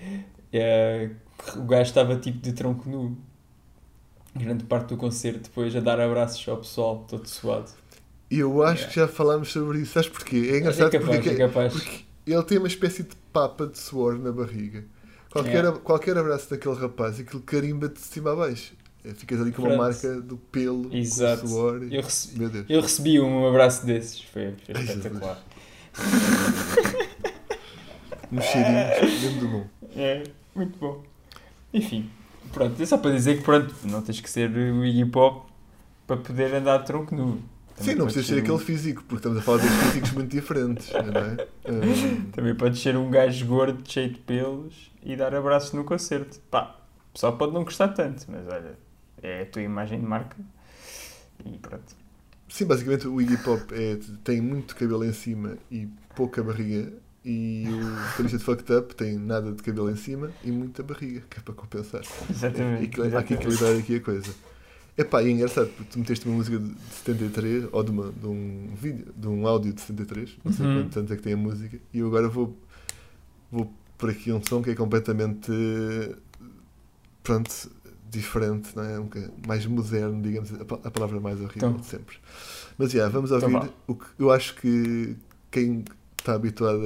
[0.54, 1.10] Eh,
[1.56, 3.18] o gajo estava tipo de tronco nu.
[4.36, 7.70] Grande parte do concerto depois a dar abraços ao pessoal, todo suado.
[8.30, 8.88] Eu acho Yeah.
[8.94, 9.94] que já falámos sobre isso.
[9.94, 10.50] Sabes porquê?
[10.54, 11.74] É engraçado é capaz, porque, é capaz.
[11.74, 14.86] porque ele tem uma espécie de papa de suor na barriga.
[15.32, 15.80] Qualquer, Yeah.
[15.80, 18.74] qualquer abraço daquele rapaz, aquilo carimba-te de cima a baixo.
[19.04, 21.48] Eh, Ficas ali com uma marca do pelo, Exato.
[21.48, 21.84] suor.
[21.84, 25.44] e- Eu recebi, eu recebi um abraço desses, foi, foi Ai, espetacular.
[28.32, 29.68] Um cheirinho mesmo do bom.
[29.94, 30.24] É,
[30.56, 31.04] muito bom.
[31.74, 32.10] Enfim,
[32.52, 35.50] pronto, é só para dizer que pronto, não tens que ser o Iggy Pop
[36.08, 37.42] para poder andar de tronco nu.
[37.76, 40.12] Também Sim, não podes precisa ser um- aquele físico, porque estamos a falar de físicos
[40.12, 41.48] muito diferentes, não é?
[41.72, 46.40] Hum, Também pode ser um gajo gordo, cheio de pelos e dar abraços no concerto.
[46.52, 46.76] Pá,
[47.10, 48.78] o pessoal pode não gostar tanto, mas olha,
[49.24, 50.36] é a tua imagem de marca
[51.46, 51.96] e pronto.
[52.50, 56.92] Sim, basicamente o Iggy Pop é, tem muito cabelo em cima e pouca barriga.
[57.24, 57.66] E
[58.20, 61.42] o de Fucked Up tem nada de cabelo em cima e muita barriga, que é
[61.42, 62.02] para compensar.
[62.30, 63.00] Exatamente.
[63.16, 64.34] Há que equilibrar aqui a coisa.
[64.98, 68.26] Epá, e é engraçado, porque tu meteste uma música de 73, ou de, uma, de
[68.28, 70.82] um vídeo, de um áudio de 73, não sei Uhum.
[70.84, 72.58] quanto tanto é que tem a música, e eu agora vou,
[73.52, 75.50] vou por aqui um som que é completamente,
[77.24, 77.72] pronto,
[78.10, 79.00] diferente, não é?
[79.00, 79.10] Um
[79.48, 81.82] mais moderno, digamos, a, pa- a palavra mais horrível Então.
[81.82, 82.18] de sempre.
[82.78, 83.74] Mas já, vamos Então ouvir vá.
[83.88, 85.16] o que eu acho que
[85.50, 85.86] quem
[86.22, 86.82] está habituado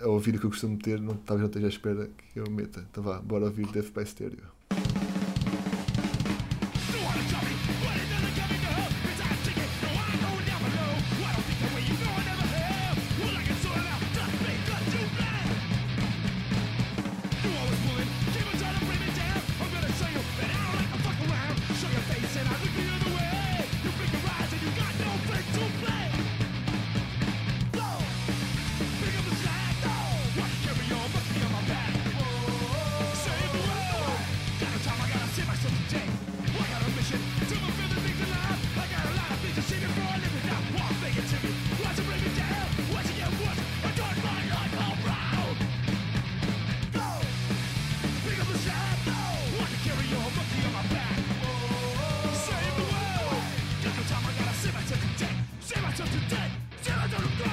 [0.00, 2.38] a, a ouvir o que eu costumo ter, não, talvez não esteja à espera que
[2.38, 2.86] eu meta.
[2.90, 4.59] Então vá, bora ouvir Death by Stereo.
[54.70, 55.26] Save myself to!
[55.60, 56.18] Save myself to!
[56.80, 57.50] Save myself to!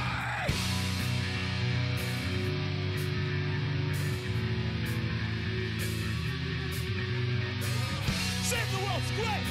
[8.43, 9.47] Save the world's great!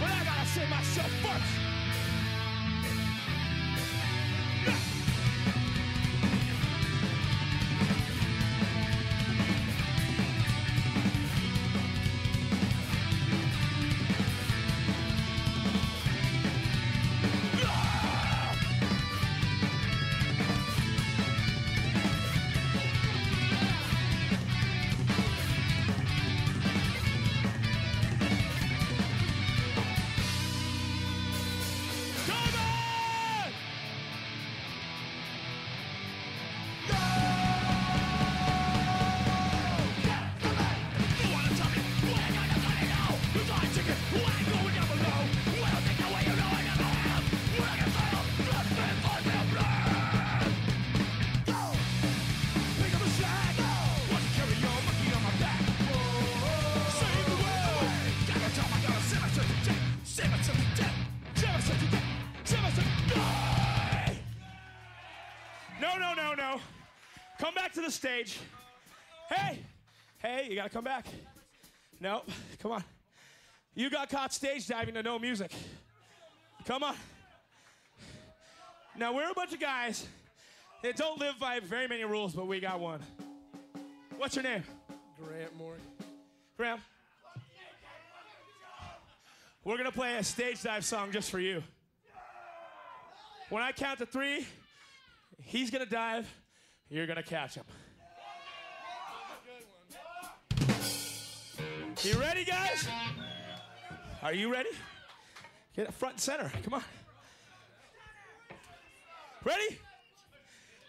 [0.00, 1.71] But I gotta save myself first!
[68.02, 68.36] Stage.
[69.30, 69.60] Hey,
[70.18, 71.06] hey, you gotta come back.
[72.00, 72.22] No,
[72.58, 72.82] come on.
[73.76, 75.52] You got caught stage diving to no music.
[76.66, 76.96] Come on.
[78.98, 80.04] Now, we're a bunch of guys
[80.82, 82.98] that don't live by very many rules, but we got one.
[84.16, 84.64] What's your name?
[85.24, 85.76] Grant Moore.
[86.56, 86.80] Graham.
[89.62, 91.62] We're gonna play a stage dive song just for you.
[93.48, 94.44] When I count to three,
[95.44, 96.28] he's gonna dive,
[96.88, 97.64] you're gonna catch him.
[102.02, 102.88] You ready, guys?
[104.22, 104.70] Are you ready?
[105.76, 106.52] Get it front and center.
[106.64, 106.82] Come on.
[109.44, 109.78] Ready?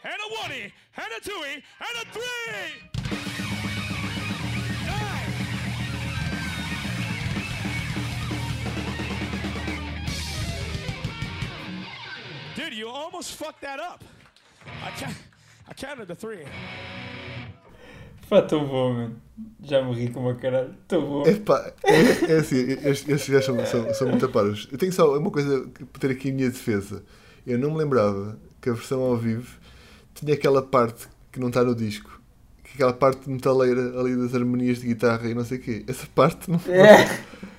[0.04, 2.90] And a one-y, and a two-y, and a three!
[12.56, 14.04] Dude, you almost fucked that up.
[14.84, 15.14] I, ca-
[15.68, 16.44] I counted the three.
[18.30, 19.16] Pá, tão bom, mano.
[19.64, 20.74] Já morri com uma caralho.
[20.88, 21.24] Tão bom.
[21.26, 24.68] Epá, é, é assim, estes, gajos são, são, são muito paros.
[24.72, 27.04] Eu tenho só uma coisa para ter aqui em minha defesa.
[27.46, 29.58] Eu não me lembrava que a versão ao vivo
[30.14, 32.22] tinha aquela parte que não está no disco.
[32.64, 35.84] Que aquela parte metaleira ali das harmonias de guitarra e não sei o quê.
[35.88, 37.06] Essa parte não, É.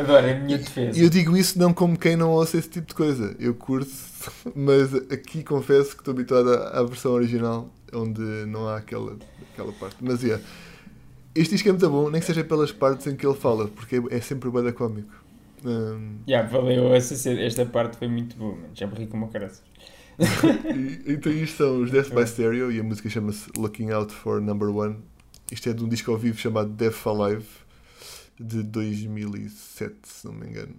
[0.00, 0.98] Agora, a minha defesa.
[0.98, 3.36] E eu digo isso não como quem não ouça esse tipo de coisa.
[3.38, 3.90] Eu curto,
[4.54, 9.18] mas aqui confesso que estou habituado à, à versão original, onde não há aquela,
[9.52, 9.96] aquela parte.
[10.00, 10.40] Mas é.
[11.34, 13.96] Este disco é muito bom, nem que seja pelas partes em que ele fala, porque
[13.96, 15.12] é, é sempre bem cómico.
[15.64, 18.58] Hum, Já, valeu essa, esta parte foi muito boa.
[18.74, 19.52] Já morri com uma caralho.
[20.74, 24.40] e, então isto são os Death by Stereo e a música chama-se Looking Out for
[24.40, 24.96] Number One.
[25.52, 27.46] Isto é de um disco ao vivo chamado Death Alive
[28.40, 30.74] de 2007, se não me engano.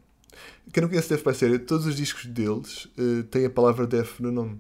[0.74, 4.20] Quem não conhece Death by Stereo, todos os discos deles eh, têm a palavra Death
[4.20, 4.60] no nome.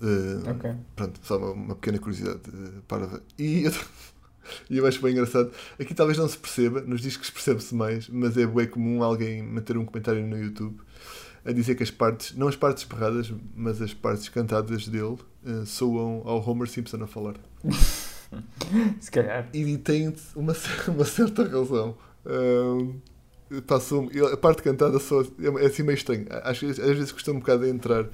[0.00, 0.74] Eh, Ok.
[0.94, 3.22] Pronto, só uma, uma pequena curiosidade uh, parva.
[3.38, 3.72] E eu,
[4.70, 5.50] eu acho bem engraçado.
[5.78, 9.76] Aqui talvez não se perceba, nos discos percebe-se mais, mas é bem comum alguém meter
[9.76, 10.78] um comentário no YouTube
[11.44, 15.64] a dizer que as partes, não as partes berradas, mas as partes cantadas dele eh,
[15.64, 17.34] soam ao Homer Simpson a falar.
[19.00, 19.48] Se calhar.
[19.52, 20.54] E tem uma,
[20.88, 21.96] uma certa razão.
[22.26, 23.00] Ahm,
[23.66, 26.26] passou a parte cantada só, é assim meio estranho.
[26.44, 28.06] Acho que às vezes custa um bocado entrar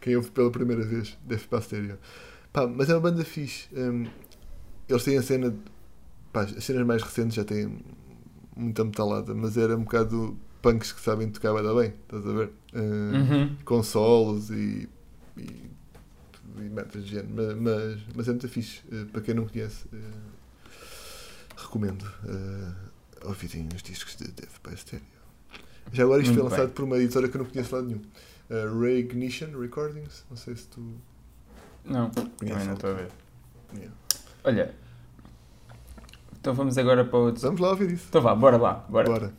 [0.00, 1.98] quem ouve pela primeira vez deve para a stereo.
[2.52, 3.68] Pá, mas é uma banda fixe.
[3.76, 4.06] Ahm,
[4.88, 5.54] eles têm a cena.
[6.32, 7.78] Pá, as cenas mais recentes já têm
[8.56, 12.50] muita metalada, mas era um bocado punks que sabem tocar bem, bem estás a ver?
[12.74, 13.56] Ahm, Uhum.
[13.64, 14.88] com solos e,
[15.36, 15.70] e,
[16.64, 17.28] e merdas de género.
[17.34, 18.80] Ma- Mas, mas é muito fixe.
[18.92, 19.96] Eh, para quem não conhece, eh,
[21.56, 25.02] recomendo uh, ouvirem os discos de Death by Stereo.
[25.92, 26.74] Já agora isto Muito foi lançado bem.
[26.74, 28.00] por uma editora que eu não conheço lá nenhum.
[28.50, 30.24] Uh, Ray Ignition Recordings.
[30.30, 30.94] Não sei se tu
[31.84, 32.66] Não, também conheces.
[32.66, 33.08] não estou a ver.
[33.74, 33.94] Yeah.
[34.44, 34.74] Olha.
[36.40, 37.42] Então vamos agora para outro.
[37.42, 38.06] Vamos lá ouvir isso.
[38.08, 38.74] Então vá, bora lá.
[38.88, 39.06] Bora.
[39.08, 39.32] Bora.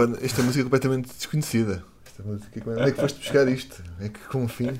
[0.00, 1.84] Mano, esta música é completamente desconhecida.
[2.06, 3.82] Esta música, onde é que foste buscar isto?
[4.00, 4.68] É que com fim.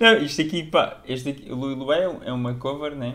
[0.00, 3.14] Não, isto aqui, pá, este aqui, o Louis Louai é um- é uma cover, né?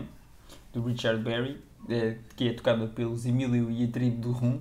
[0.72, 4.60] Do Richard Berry, eh, que é tocada pelos Emílio e a tribo do Rum,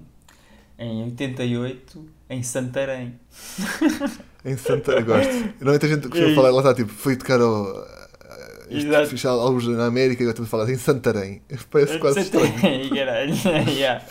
[0.77, 3.15] em 88, em Santarém.
[4.43, 5.31] Em Santa Gosto.
[5.59, 6.35] Não é muita gente que É costuma isso.
[6.35, 7.87] falar, lá está, tipo, fui tocar ao.
[8.71, 9.09] Exato.
[9.09, 11.41] fechar alguns na América e agora estamos a falar em Santarém.
[11.69, 12.47] Parece quase estranho.
[12.53, 13.33] Santarém, caralho.
[13.69, 14.03] yeah.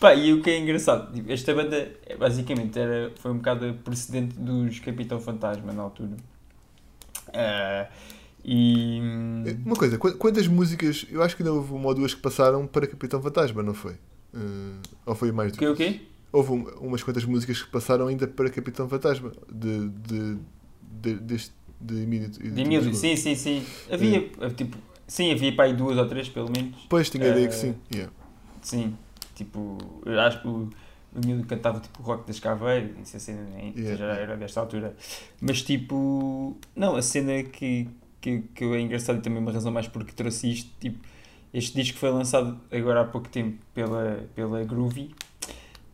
[0.00, 3.74] Pá, e o que é engraçado, tipo, esta banda é, basicamente era, foi um bocado
[3.84, 6.16] precedente dos Capitão Fantasma na altura.
[7.34, 7.88] Ah,
[8.44, 9.00] e.
[9.64, 11.04] Uma coisa, qu- quantas músicas.
[11.10, 13.94] Eu acho que ainda houve uma ou duas que passaram para Capitão Fantasma, não foi?
[14.34, 14.38] Eh,
[15.04, 16.00] ou foi mais do O quê, o quê?
[16.30, 19.32] Houve um- umas quantas músicas que passaram ainda para Capitão Fantasma.
[19.52, 19.88] De.
[19.88, 20.38] de,
[21.00, 22.38] de, deste- de Immediate.
[22.40, 23.64] De Emílio, sim, sim, sim.
[23.90, 24.76] Havia, tipo,
[25.06, 26.74] sim, havia para aí duas ou três pelo menos.
[26.88, 27.74] Pois, tinha a ideia que Eh, sim.
[27.92, 28.12] Yeah.
[28.62, 28.96] Sim,
[29.38, 30.68] tipo, eu acho que o,
[31.14, 33.96] o Emílio cantava tipo rock das caveiras, isso a cena nem, Yeah.
[33.96, 34.94] já era desta altura.
[35.40, 37.88] Mas tipo, não, a cena que,
[38.20, 40.98] que, que é engraçado e também uma razão mais porque trouxe isto, tipo,
[41.54, 45.14] este disco foi lançado agora há pouco tempo pela, pela Groovy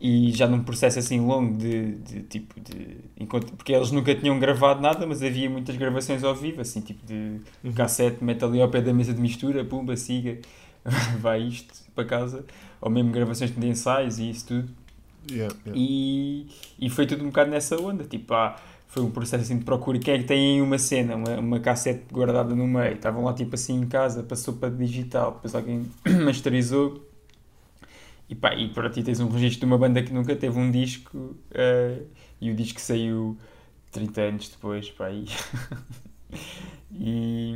[0.01, 2.99] e já num processo assim longo de, de tipo de
[3.57, 7.41] porque eles nunca tinham gravado nada, mas havia muitas gravações ao vivo, assim, tipo de
[7.63, 7.73] Uhum.
[7.73, 10.39] cassete, mete ali ao pé da mesa de mistura, pumba, siga,
[11.21, 12.45] vai isto para casa,
[12.85, 14.69] ou mesmo gravações de ensaios e isso tudo.
[15.31, 15.73] Yeah, yeah.
[15.75, 16.47] E,
[16.79, 18.57] e foi tudo um bocado nessa onda, tipo, ah,
[18.89, 19.99] foi um processo assim de procura.
[19.99, 22.93] Quem é que tem aí uma cena, uma, uma cassete guardada no meio?
[22.93, 25.91] Estavam lá tipo assim em casa, passou para digital, depois alguém
[26.27, 27.03] masterizou.
[28.29, 30.71] E pá, e para ti tens um registro de uma banda que nunca teve um
[30.71, 32.03] disco eh,
[32.39, 33.39] e o disco saiu
[33.93, 35.25] 30 anos depois, pá, e,
[36.93, 37.55] e,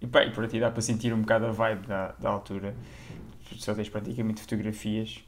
[0.00, 2.74] e pá, e para ti dá para sentir um bocado a vibe da, da altura.
[3.58, 5.20] Só tens praticamente fotografias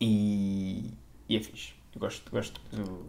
[0.00, 0.90] e,
[1.28, 1.72] e é fixe.
[1.94, 3.04] Eu gosto, gosto do-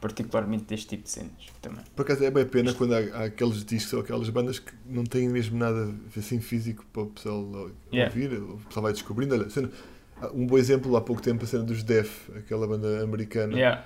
[0.00, 1.84] particularmente deste tipo de cenas também.
[1.94, 5.04] Por acaso é bem pena quando há, há aqueles discos ou aquelas bandas que não
[5.04, 8.12] têm mesmo nada assim físico para o pessoal Yeah.
[8.14, 9.34] ouvir, o pessoal vai descobrindo.
[9.34, 9.70] Olha, cena-
[10.34, 13.54] um bom exemplo, há pouco tempo, a cena dos Def, aquela banda americana.
[13.54, 13.84] Yeah.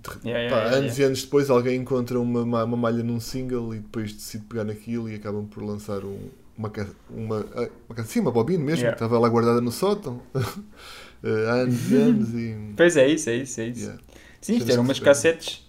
[0.00, 3.74] De- Yeah, pá, anos e anos depois alguém encontra uma, ma- uma malha num single
[3.74, 6.70] e depois decide pegar naquilo e acabam por lançar um- uma,
[7.10, 8.96] uma, ah, uma, ca- sim, uma bobina mesmo, Yeah.
[8.96, 10.20] que estava lá guardada no sótão
[11.24, 12.56] Eh, há anos e anos e.
[12.76, 13.80] Pois é isso, é isso, é isso.
[13.86, 14.02] yeah.
[14.40, 15.68] Sim, isto eram umas se cassetes,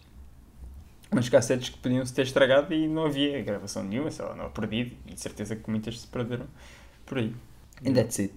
[1.12, 4.96] umas cassetes que podiam-se ter estragado e não havia gravação nenhuma, sei lá, não perdido,
[5.08, 6.46] e de certeza que muitas se perderam
[7.06, 7.34] por aí.
[7.84, 8.34] And that's it.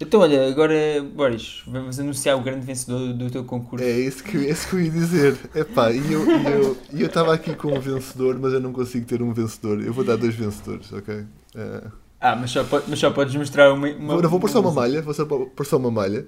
[0.00, 0.74] Então, olha, agora,
[1.14, 3.84] Boris, vamos anunciar o grande vencedor do teu concurso.
[3.84, 5.38] É isso que, é isso que eu ia dizer.
[5.54, 9.04] Epá, e eu e eu eu estava aqui com um vencedor, mas eu não consigo
[9.04, 9.82] ter um vencedor.
[9.82, 11.26] Eu vou dar dois vencedores, ok?
[11.54, 13.88] Eh, Ah, mas só, mas só podes mostrar uma.
[13.88, 16.26] uma vou, não, vou pôr só uma malha, vou só pôr só uma malha,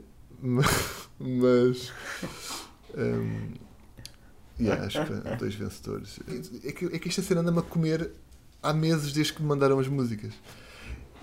[1.18, 1.92] mas.
[2.96, 3.54] ehm,
[4.60, 6.20] yeah, acho que há dois vencedores.
[6.64, 8.10] É que, é que esta cena anda-me a comer
[8.62, 10.32] há meses desde que me mandaram as músicas.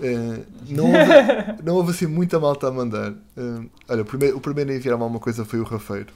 [0.01, 3.13] Eh, não, houve, não houve assim muita malta a mandar.
[3.35, 6.13] Eh, olha, o primeiro, o primeiro a enviar-me alguma coisa foi o Rafeiro.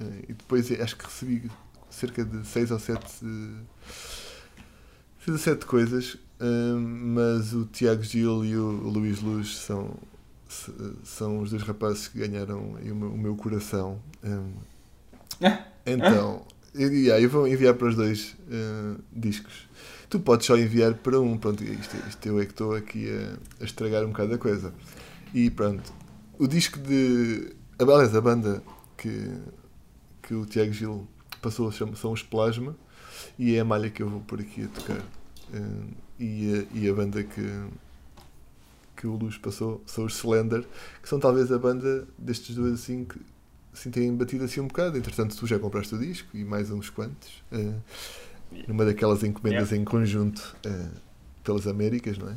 [0.00, 1.50] Eh, e depois acho que recebi
[1.90, 3.22] cerca de 6 ou 7
[5.24, 6.18] seis ou sete coisas.
[6.78, 9.94] mas o Tiago Gil e o Luís Luz são,
[11.02, 13.98] são os dois rapazes que ganharam o meu, o meu coração.
[15.86, 16.42] Então,
[16.74, 18.34] eu, yeah, eu vou enviar para os dois
[19.12, 19.68] discos.
[20.14, 23.36] Tu podes só enviar para um, pronto, isto, isto eu é que estou aqui a,
[23.60, 24.72] a estragar um bocado a coisa.
[25.34, 25.92] E pronto,
[26.38, 27.50] o disco de.
[27.76, 28.62] A, aliás, a banda
[28.96, 29.28] que,
[30.22, 31.08] que o Tiago Gil
[31.42, 32.76] passou chama- são os Plasma
[33.36, 35.02] e é a malha que eu vou por aqui a tocar.
[35.52, 35.84] Eh,
[36.20, 37.64] e, a, e a banda que,
[38.96, 40.64] que o Luz passou são os Slender,
[41.02, 43.18] que são talvez a banda destes dois assim que
[43.72, 44.96] assim têm batido assim um bocado.
[44.96, 47.42] Entretanto, tu já compraste o disco e mais uns quantos.
[47.50, 47.74] eh,
[48.68, 50.88] numa daquelas encomendas em conjunto eh,
[51.42, 52.36] pelas Américas, não é?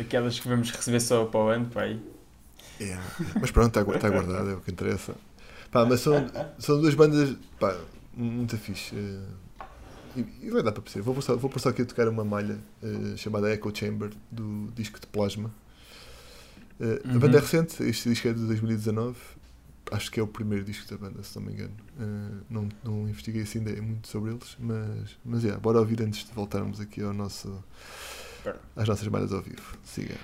[0.00, 2.00] Aquelas que vamos receber só para o ano, pá, aí.
[2.80, 2.96] É,
[3.40, 5.14] Mas pronto, está, está guardado, é o que interessa.
[5.72, 6.14] Pá, mas são,
[6.58, 7.76] são duas bandas pá,
[8.14, 8.94] muito fixe.
[8.96, 11.02] eh, e, vai dar para perceber.
[11.04, 15.00] Vou só, vou só aqui a tocar uma malha eh, chamada Echo Chamber do disco
[15.00, 15.52] de Plasma.
[16.80, 17.18] A Uhum.
[17.18, 19.16] banda é recente, este disco é de 2019.
[19.90, 21.74] Acho que é o primeiro disco da banda, se não me engano.
[21.98, 26.26] Eh, não, não investiguei assim ainda muito sobre eles, mas, mas yeah, bora ouvir antes
[26.26, 27.64] de voltarmos aqui ao nosso,
[28.76, 29.76] às nossas malhas ao vivo.
[29.82, 30.16] Siga.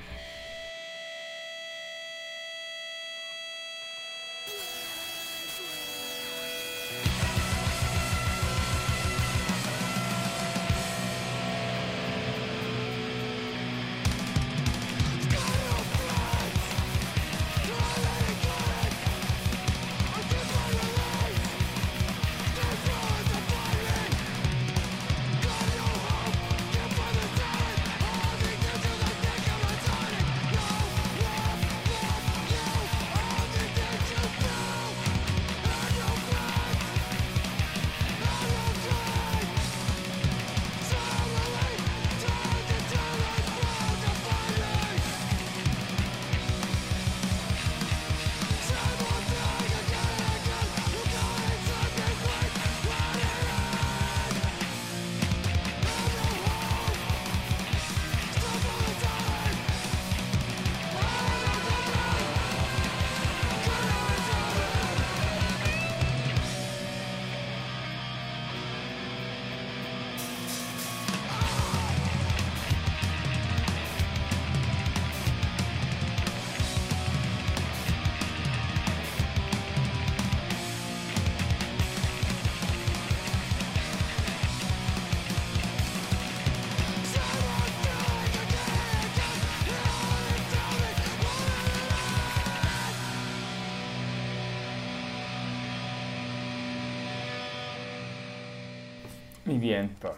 [99.59, 100.15] Viviane, pá.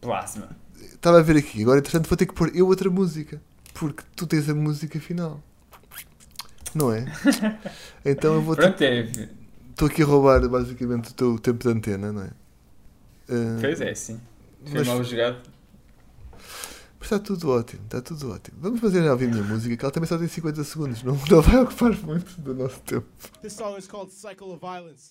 [0.00, 0.48] Plasma.
[0.80, 3.40] Estava a ver aqui, agora entretanto vou ter que pôr eu outra música.
[3.72, 5.42] Porque tu tens a música final.
[6.74, 7.04] Não é?
[8.04, 9.28] Então eu vou ter Pronto, é.
[9.70, 12.30] Estou aqui a roubar basicamente o teu tempo de antena, não é?
[13.28, 14.20] Ah, Pois é, sim.
[14.64, 15.38] Foi Mas- mal jogado.
[17.00, 18.56] Mas está tudo ótimo, está tudo ótimo.
[18.60, 21.14] Vamos fazer a ouvir a minha música, que ela também só tem 50 segundos, não,
[21.30, 23.06] não vai ocupar muito do nosso tempo.
[23.42, 25.10] This song is called Cycle of Violence.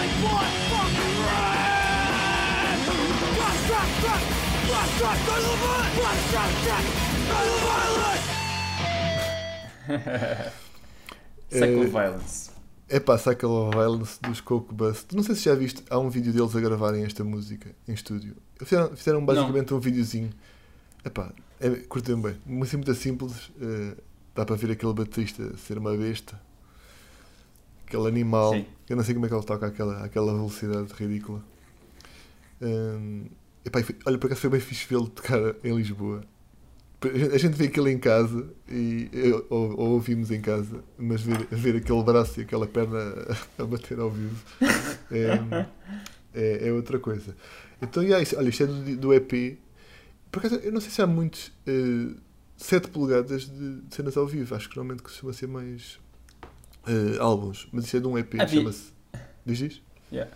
[11.50, 12.50] Cycle Eh, Violence.
[12.88, 15.14] É pá, Cycle of Violence dos Coke Bust.
[15.14, 18.36] Não sei se já viste, há um vídeo deles a gravarem esta música em estúdio.
[18.58, 20.30] Fizeram, fizeram basicamente um videozinho.
[21.04, 22.36] É pá, é, curtem bem.
[22.44, 23.50] Música muito simples.
[23.60, 23.94] eh,
[24.34, 26.40] dá para ver aquele baterista ser uma besta.
[27.90, 28.52] Aquele animal.
[28.54, 28.66] Sim.
[28.88, 31.44] Eu não sei como é que ele toca àquela, àquela velocidade ridícula.
[32.62, 33.24] Hum,
[33.64, 36.22] epá, foi- olha, por acaso foi bem fixe vê-lo tocar em Lisboa.
[37.32, 39.08] A gente vê aquilo em casa e
[39.48, 42.98] ou, ou ouvimos em casa, mas ver, ver aquele braço e aquela perna
[43.58, 44.36] a, a bater ao vivo
[45.10, 45.66] é,
[46.34, 47.34] é, é outra coisa.
[47.82, 49.58] Então, yeah, isso- olha, isto é do, do EP.
[50.30, 51.50] Por acaso, eu não sei se há muitos
[52.56, 54.54] 7 polegadas de cenas ao vivo.
[54.54, 55.98] Acho que normalmente costuma ser mais
[56.86, 58.92] eh, álbuns, mas isto é de um EP, Havia- chama-se.
[59.44, 59.82] Diz isto?
[60.12, 60.30] Yeah.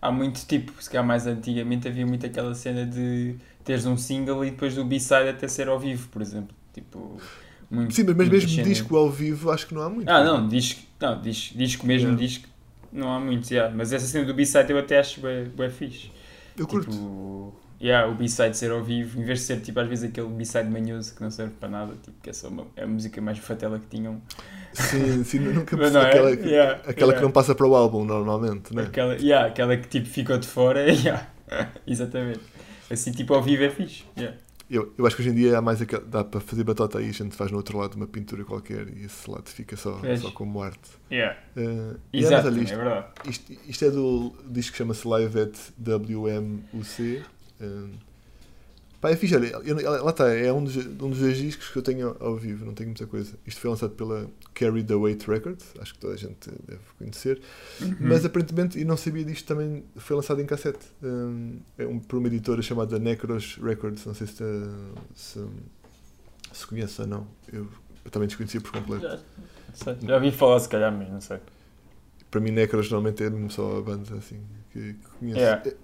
[0.00, 4.44] Há muito tipo, se calhar mais antigamente havia muito aquela cena de teres um single
[4.44, 6.54] e depois do B-side até ser ao vivo, por exemplo.
[6.74, 7.18] Tipo,
[7.70, 10.08] muito, Sim, mas mesmo cena- disco ao vivo acho que não há muito.
[10.08, 12.26] Ah, não, disco, não, disco, disco mesmo, Yeah.
[12.26, 12.48] disco,
[12.92, 13.72] não há muito, yeah.
[13.74, 16.10] mas essa cena do B-side eu até acho bem, bem fixe.
[16.56, 17.54] Eu curto.
[17.82, 20.70] Yeah, o B-side ser ao vivo, em vez de ser tipo às vezes aquele B-side
[20.70, 23.38] manhoso que não serve para nada, tipo, que é só uma, é a música mais
[23.38, 24.22] fatela que tinham.
[24.72, 26.08] Sim, sim, nunca percebi é?
[26.08, 27.16] aquela, que, Yeah, aquela yeah.
[27.16, 28.84] que não passa para o álbum normalmente, né?
[28.84, 31.28] Aquela, yeah, aquela que tipo ficou de fora, yeah.
[31.84, 32.40] exatamente.
[32.88, 34.04] Assim tipo ao vivo é fixe.
[34.16, 34.38] Yeah.
[34.70, 37.08] Eu, eu acho que hoje em dia há mais aquela, dá para fazer batota aí,
[37.08, 40.30] a gente faz no outro lado uma pintura qualquer e esse lado fica só, só
[40.30, 40.88] como arte.
[41.10, 41.36] Yeah.
[41.56, 43.06] Uh, é, Exato, é isto, verdade.
[43.28, 47.22] isto, isto é do disco que chama-se Live at WMUC.
[47.62, 47.90] Um,
[49.00, 51.76] pá, é fixe, olha, eu- lá está, é um dos, um dos dois discos que
[51.76, 53.34] eu tenho ao, vivo, não tenho muita coisa.
[53.46, 57.40] Isto foi lançado pela Carry the Weight Records, acho que toda a gente deve conhecer.
[57.80, 57.96] Uhum.
[58.00, 60.86] Mas aparentemente, e não sabia disto, também foi lançado em cassete.
[61.02, 64.42] Um, é um, por uma editora chamada Necros Records, não sei se,
[65.14, 65.44] se,
[66.52, 67.26] se conhece ou não.
[67.52, 67.68] Eu,
[68.04, 69.02] eu também desconhecia por completo.
[69.02, 69.18] Já,
[69.74, 69.96] sei.
[70.02, 71.38] Já ouvi falar se calhar, mas não sei.
[72.30, 74.40] Para mim, Necros normalmente é mesmo só a banda assim
[74.72, 75.38] que, que conheço.
[75.38, 75.62] Yeah.
[75.68, 75.76] Eh,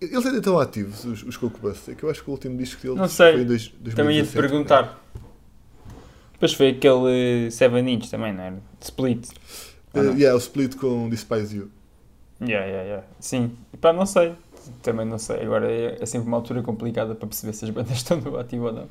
[0.00, 1.88] Eles ainda estão ativos, os, os Coco Bus.
[1.88, 3.32] É que eu acho que o último disco deles Não sei.
[3.32, 3.96] foi em dois, 2017.
[3.96, 5.04] Também ia-te perguntar.
[6.34, 8.56] Depois foi aquele 7 inch também, não era?
[8.80, 9.28] Split.
[9.94, 10.12] Eh, Ah, não.
[10.14, 11.70] yeah, o split com Despise You.
[12.40, 13.06] Yeah, yeah, yeah.
[13.18, 13.56] Sim.
[13.72, 14.34] E pá, não sei.
[14.82, 15.40] Também não sei.
[15.42, 18.66] Agora é, é sempre uma altura complicada para perceber se as bandas estão no ativo
[18.66, 18.86] ou não.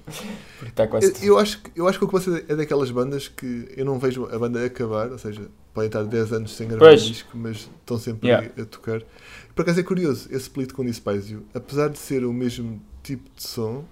[0.58, 1.14] Porque está quase.
[1.26, 3.86] Eu, eu acho, que- eu acho que o Coco Bus é daquelas bandas que eu
[3.86, 5.44] não vejo a banda acabar, ou seja,
[5.74, 7.04] podem estar 10 anos sem gravar Pois.
[7.04, 8.50] um disco, mas estão sempre Yeah.
[8.62, 9.02] a tocar.
[9.58, 13.30] Por acaso é curioso, esse split com Despise You, apesar de ser o mesmo tipo
[13.36, 13.84] de som,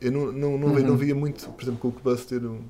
[0.00, 0.80] eu não, não, não, Uhum.
[0.82, 2.60] não via muito, por exemplo, com o Coco Bus ter um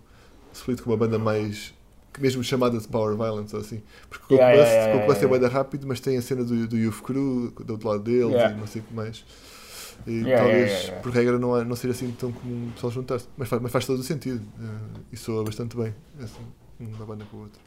[0.52, 1.72] split com uma banda mais.
[2.12, 3.80] que mesmo chamada de Power Violence ou assim.
[4.08, 6.76] Porque o Coco Yeah, yeah, yeah, é banda rápido, mas tem a cena do, do
[6.76, 8.56] Youth Crew do outro lado deles Yeah.
[8.56, 9.24] e não sei o que mais.
[10.08, 13.28] E talvez, por regra, não, há- não seja assim tão comum o pessoal juntar-se.
[13.36, 14.42] Mas faz, mas faz todo o sentido.
[14.58, 15.94] eh, e soa bastante bem.
[16.20, 16.42] Assim,
[16.80, 17.60] uma banda com a outra.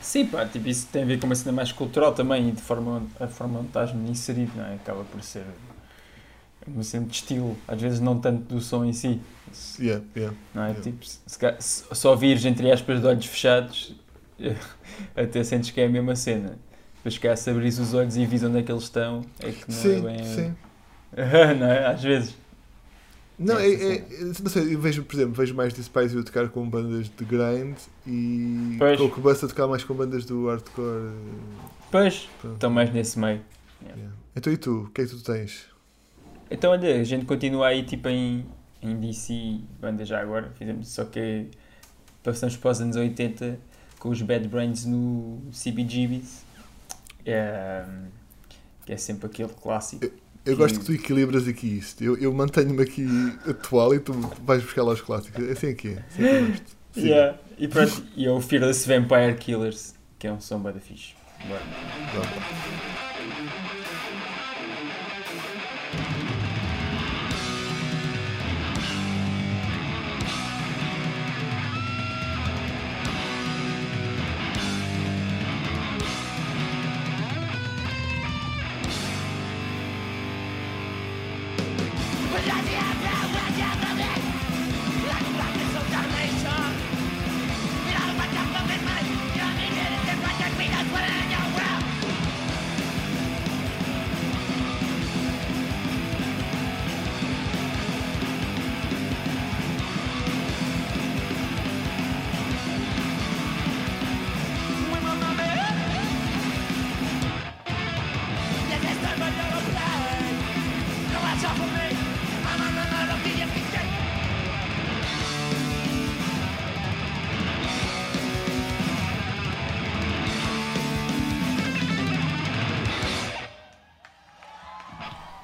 [0.00, 2.62] Sim, pá, tipo, isso tem a ver com uma cena mais cultural também e de
[2.62, 4.74] forma, a forma onde estás inserido, não é?
[4.74, 5.44] Acaba por ser
[6.66, 9.20] uma cena de estilo, às vezes não tanto do som em si,
[9.78, 10.36] Yeah, yeah.
[10.54, 10.70] não é?
[10.70, 10.82] Yeah.
[10.82, 13.94] Tipo, se, só vires entre aspas de olhos fechados,
[15.16, 16.58] até sentes que é a mesma cena.
[16.96, 19.52] Depois, se calhar, se abris os olhos e vis onde é que eles estão, é
[19.52, 20.24] que não sim, é bem.
[20.24, 20.54] sim.
[21.58, 21.86] não é?
[21.86, 22.36] Às vezes.
[23.38, 26.48] Não, É, é, é- não sei, eu vejo, por exemplo, vejo mais Despise a tocar
[26.48, 27.76] com bandas de grind
[28.06, 28.98] e Pois.
[28.98, 31.12] Bus a tocar mais com bandas do hardcore.
[31.90, 32.54] Pois, pronto.
[32.54, 33.42] estão mais nesse meio.
[33.82, 34.12] Yeah.
[34.34, 34.84] Então e tu?
[34.84, 35.66] O que é que tu tens?
[36.50, 38.46] Então, olha, a gente continua aí tipo em,
[38.80, 41.48] em DC, banda já agora, fizemos, só que
[42.22, 43.58] passamos para os anos 80
[43.98, 46.44] com os Bad Brains no CBGBs.
[47.24, 47.84] É,
[48.86, 50.04] que é sempre aquele clássico.
[50.04, 50.12] Eu
[50.54, 52.04] gosto que tu equilibras aqui isto.
[52.04, 53.06] Eu, eu mantenho-me aqui
[53.48, 54.12] atual e tu
[54.44, 55.48] vais buscar lá os clássicos.
[55.48, 56.04] É assim que é.
[56.08, 56.64] Assim que eu gosto.
[56.68, 56.76] Sim.
[56.96, 57.38] Yeah.
[57.58, 61.14] E pronto, e é o Fearless Vampire Killers, que é um som da fixe.
[61.46, 61.60] Bora.
[62.14, 63.85] Vá.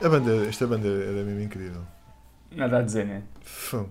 [0.03, 1.83] A banda, esta banda era mesmo incrível.
[2.55, 3.23] Nada a dizer, né?
[3.43, 3.87] Fã.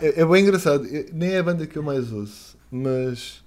[0.00, 0.86] É, é bem engraçado.
[0.86, 3.42] É- Nem é a banda que eu mais ouço, mas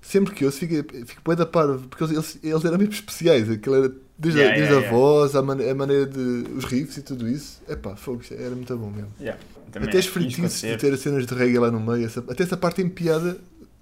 [0.00, 0.74] sempre que ouço fico,
[1.06, 3.50] fico bem da parvo, porque eles, eles eram mesmo especiais.
[3.50, 6.18] Aquilo era desde, a- Yeah, desde yeah, a voz, a, mane- a maneira de.
[6.56, 7.60] os riffs e tudo isso.
[7.68, 9.12] É pá, fogo, era muito bom mesmo.
[9.20, 9.38] Yeah.
[9.74, 12.42] Até as é fritices de ter as cenas de reggae lá no meio, essa- até
[12.42, 13.38] essa parte em piada,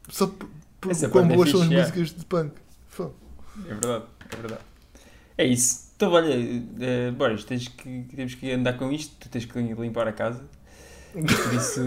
[0.09, 0.49] só por,
[1.11, 1.87] quão é boas são as yeah.
[1.89, 2.53] músicas de punk.
[2.89, 3.15] Fogo.
[3.67, 4.61] É verdade, é verdade.
[5.39, 5.90] É isso.
[6.01, 10.09] Então, olha, uh, Boris, tens que, temos que andar com isto, tu tens que limpar
[10.09, 10.41] a casa.
[11.13, 11.79] Por isso.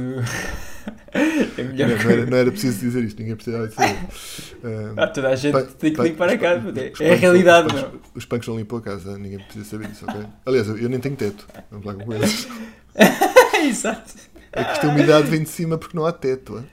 [1.58, 3.82] é Não, melhor não era, não era preciso dizer isto, ninguém precisava dizer.
[4.64, 6.62] Ah, Ah, toda a gente Punk- tem que punk- limpar a os casa.
[6.62, 7.90] punk- É, os é a realidade, os meu.
[7.90, 10.22] punks- Os punks não limpam a casa, ninguém precisa saber isso, ok?
[10.46, 11.48] Aliás, eu eu nem tenho teto.
[11.72, 12.48] Vamos lá com coisas.
[13.68, 14.14] Exato.
[14.52, 16.60] É que esta umidade vem de cima porque não há teto.
[16.60, 16.66] hein?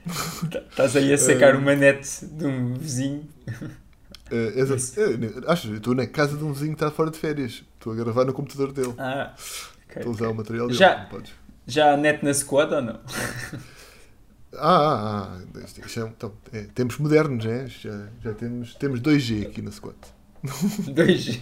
[0.69, 1.57] Estás aí a sacar Ah.
[1.57, 3.27] uma net de um vizinho.
[4.31, 7.63] A- eh, acho, estou na casa de um vizinho que está fora de férias.
[7.77, 8.93] Estou a gravar no computador dele.
[8.97, 9.33] Ah,
[9.85, 10.79] ok, Estou a usar o material dele.
[10.79, 11.31] Já- podes.
[11.67, 12.99] Já net na squad ou não?
[14.53, 15.41] Ah, ah, ah.
[15.55, 17.67] É- então, é, tempos modernos, é?
[17.67, 19.95] Já, já temos, temos 2G aqui na squad.
[20.43, 21.39] 2G.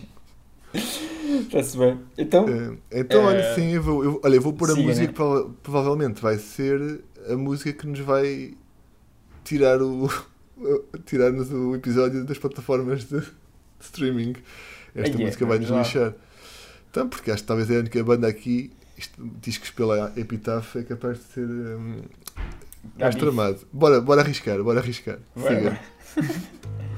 [1.42, 2.00] Está-se bem.
[2.18, 5.02] Então, Eh, então, olha, Eh, sim, eu vou, eu, olha, eu vou pôr a música
[5.02, 5.08] né?
[5.08, 8.54] que prova- provavelmente vai ser a música que nos vai
[9.44, 10.08] tirar o
[11.06, 13.24] tirar-nos o episódio das plataformas de
[13.80, 14.36] streaming.
[14.96, 16.14] Esta é, música vai nos lixar.
[16.90, 20.84] Então, porque acho que talvez é a única banda aqui, isto, discos pela Epitaph, é
[20.84, 21.48] capaz de ser
[22.96, 23.60] Dá mais tramado.
[23.72, 25.20] Bora, bora arriscar, bora arriscar.
[25.36, 25.80] Siga.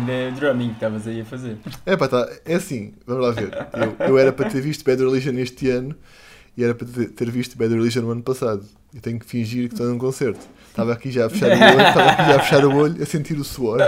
[0.00, 1.58] Ganda drumming que estavas aí a fazer.
[1.86, 2.28] É pá, tá.
[2.44, 3.50] É assim, vamos lá ver.
[4.00, 5.94] Eu, eu era para ter visto Bad Religion este ano
[6.56, 8.64] e era para ter, visto Bad Religion no ano passado.
[8.94, 10.40] Eu tenho que fingir que estou num concerto.
[10.68, 13.06] Estava aqui já a fechar o olho, estava aqui já a fechar o olho, a
[13.06, 13.80] sentir o suor.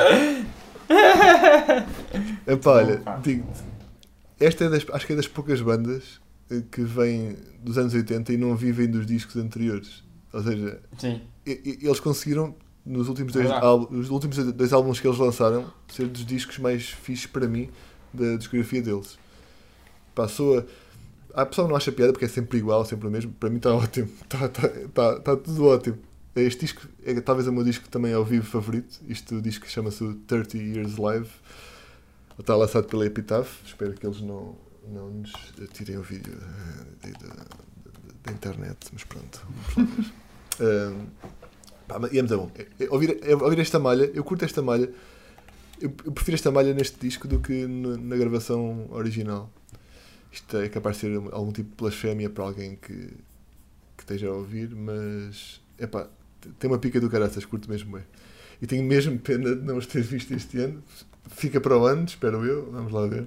[2.46, 3.62] Epá, olha, digo-te,
[4.38, 8.32] esta é das, acho que é das poucas bandas eh, que vêm dos anos 80
[8.32, 10.02] e não vivem dos discos anteriores.
[10.32, 11.20] Ou seja, Sim.
[11.46, 12.54] eles conseguiram
[12.84, 16.88] nos últimos dois álbuns, os últimos dois álbuns que eles lançaram ser dos discos mais
[16.88, 17.70] fixes para mim
[18.12, 19.18] da discografia deles.
[20.14, 20.64] Passou a.
[21.42, 23.32] A pessoa não acha piada porque é sempre igual, sempre o mesmo.
[23.32, 25.98] Para mim está ótimo, está tá, tá, tá tudo ótimo.
[26.36, 29.00] Este disco é talvez o meu disco também ao vivo favorito.
[29.08, 31.28] Isto o disco chama-se o 30 Years Live.
[32.38, 33.48] Está lançado pela Epitaph.
[33.64, 34.56] Espero que eles não,
[34.88, 35.32] não nos
[35.72, 37.44] tirem o vídeo da- da-
[38.24, 39.46] da internet, mas pronto.
[40.60, 41.06] Ahm,
[42.00, 42.50] Pá, e é muito bom.
[42.56, 44.90] É- é Ouvir, é ouvir esta malha, eu curto esta malha.
[45.80, 49.50] Eu, eu prefiro esta malha neste disco do que no- na gravação original.
[50.32, 54.32] Isto é capaz de ser algum tipo de blasfémia para alguém que, que esteja a
[54.32, 56.08] ouvir, mas é pá,
[56.58, 58.04] tem uma pica do caraças, curto mesmo bem.
[58.60, 60.82] E tenho mesmo pena de não os ter visto este ano.
[61.30, 62.70] Fica para o ano, espero eu.
[62.70, 63.26] Vamos lá ver.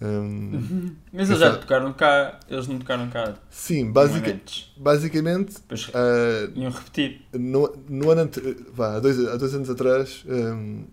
[0.00, 3.34] Ahm, Mas eles já tocaram cá, eles não tocaram cá.
[3.50, 4.72] sim, um antes.
[4.76, 7.22] basicamente, Depois ah, iam repetir.
[7.32, 8.30] no, no ano
[8.72, 10.84] vá, há, dois, há dois anos atrás hum,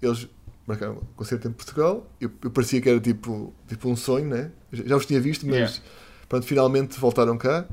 [0.00, 0.28] eles
[0.66, 4.50] marcaram um concerto em Portugal eu, eu parecia que era tipo, tipo um sonho né?
[4.72, 5.82] já, já os tinha visto mas Yeah.
[6.28, 7.66] pronto, finalmente voltaram cá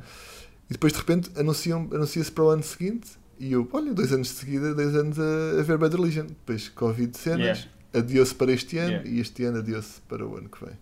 [0.69, 4.29] e depois de repente anunciam, anuncia-se para o ano seguinte e eu, olha, dois anos
[4.29, 7.69] de seguida dois anos a, a ver Bad Religion depois Covid cenas Yeah.
[7.93, 9.09] Adiou-se para este ano Yeah.
[9.09, 10.75] e este ano adiou-se para o ano que vem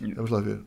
[0.00, 0.14] Yeah.
[0.16, 0.60] vamos lá ver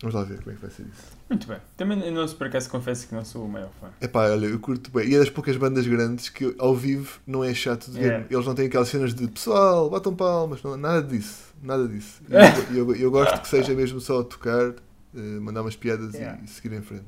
[0.00, 1.58] vamos lá ver como é que vai ser isso Muito bem.
[1.76, 3.88] Também não se por acaso confesso que não sou o maior fã.
[4.00, 5.08] Epá, olha, eu curto bem.
[5.08, 8.04] E é das poucas bandas grandes que ao vivo não é chato de ver.
[8.06, 8.26] Yeah.
[8.30, 11.44] Eles não têm aquelas cenas de pessoal, batam palmas, não, nada disso.
[11.62, 12.20] Nada disso.
[12.72, 14.70] E eu, eu, eu gosto que seja mesmo só tocar,
[15.14, 16.40] eh, mandar umas piadas e- Yeah.
[16.42, 17.04] e, seguir em frente.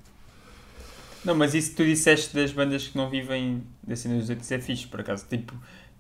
[1.25, 4.55] Não, mas isso que tu disseste das bandas que não vivem da cena dos 80
[4.55, 5.25] é fixe, por acaso.
[5.29, 5.53] Tipo,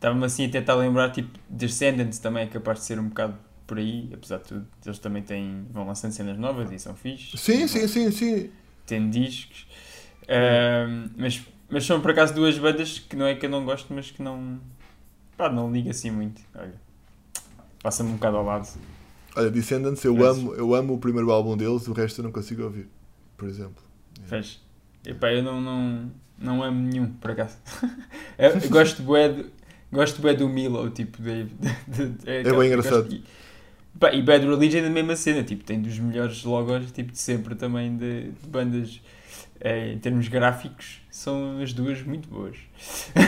[0.03, 3.39] estava-me assim a tentar lembrar, tipo, Descendants também é capaz de ser um bocado
[3.69, 4.67] por aí, apesar de tudo.
[4.85, 7.39] Eles também têm, vão lançando cenas novas e são fixe.
[7.39, 8.51] Sim, sim, sim, sim.
[8.85, 9.69] Têm discos.
[10.29, 11.41] Ahm, mas,
[11.71, 14.21] mas são por acaso duas bandas que não é que eu não gosto, mas que
[14.21, 14.59] não.
[15.37, 16.43] pá, não ligo assim muito.
[16.53, 16.75] Olha,
[17.81, 18.69] passa-me um bocado ao lado.
[19.37, 22.33] Olha, Descendants, eu Mas- amo, eu amo o primeiro álbum deles, o resto eu não
[22.33, 22.89] consigo ouvir,
[23.37, 23.83] por exemplo.
[24.25, 24.61] Fez.
[25.07, 27.57] Epá, eu não, não, não amo nenhum, por acaso.
[28.37, 29.62] eu, eu gosto bué do,
[29.93, 33.03] gosto bué do Milo, tipo, de, de- de- É aquela- bem engraçado.
[33.05, 33.24] gosto- e,
[33.99, 37.18] pá, e Bad Religion é da mesma cena, tipo, tem dos melhores logos, tipo, de
[37.18, 39.01] sempre também, de, de bandas,
[39.61, 42.57] eh, em termos gráficos, são as duas muito boas.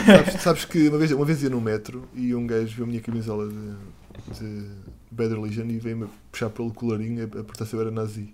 [0.05, 2.87] Sabes, sabes que uma vez, uma vez ia no metro e um gajo viu a
[2.87, 4.67] minha camisola de, de
[5.11, 8.33] Bad Religion e veio-me puxar pelo colarinho a a perguntar se eu era nazi.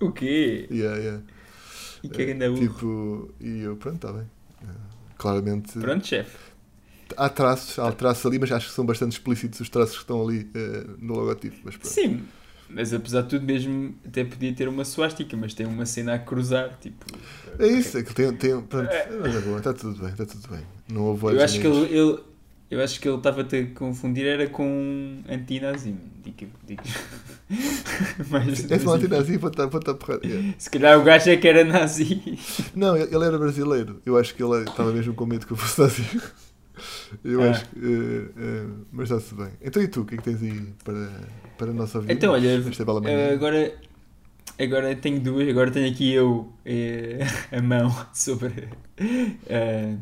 [0.00, 0.68] O quê?
[0.70, 1.22] Yeah, yeah.
[2.02, 2.60] E que ainda burro.
[2.60, 4.30] Tipo, e eu, pronto, está bem.
[4.62, 4.66] Eh,
[5.16, 5.76] Claramente.
[5.78, 6.36] Pronto, chefe.
[7.16, 10.22] Há traços, há traços ali, mas acho que são bastante explícitos os traços que estão
[10.26, 11.56] ali eh, no logotipo.
[11.64, 11.92] Mas pronto.
[11.92, 12.22] Sim,
[12.68, 16.18] mas apesar de tudo mesmo, até podia ter uma suástica, mas tem uma cena a
[16.18, 17.06] cruzar, tipo...
[17.58, 18.88] É isso, é que tem, tem, pronto,
[19.22, 20.60] mas é está tudo bem, está tudo bem.
[20.88, 22.18] Não houve Eu acho que ele, ele-
[22.70, 25.88] eu acho que ele estava-te a confundir era com um anti-nazi.
[25.88, 26.02] mano.
[26.22, 26.82] Digo, digo.
[28.28, 30.26] Mas, És um antinazi, vou estar estar porrada.
[30.26, 30.54] Yeah.
[30.58, 32.38] Se calhar o gajo é que era nazi.
[32.74, 34.02] Não, ele ele era brasileiro.
[34.04, 36.04] Eu acho que ele estava mesmo com medo que eu fosse nazi.
[37.24, 37.50] Eu Ah.
[37.50, 37.76] acho que.
[37.78, 39.50] eh, eh, mas está-se bem.
[39.62, 41.10] Então e tu, o que é que tens aí para,
[41.56, 42.12] para a nossa vida?
[42.12, 42.48] Então, olha.
[43.04, 43.74] Eh, agora,
[44.58, 47.18] agora tenho duas, agora tenho aqui eu eh,
[47.52, 48.68] a mão sobre
[49.46, 49.94] eh,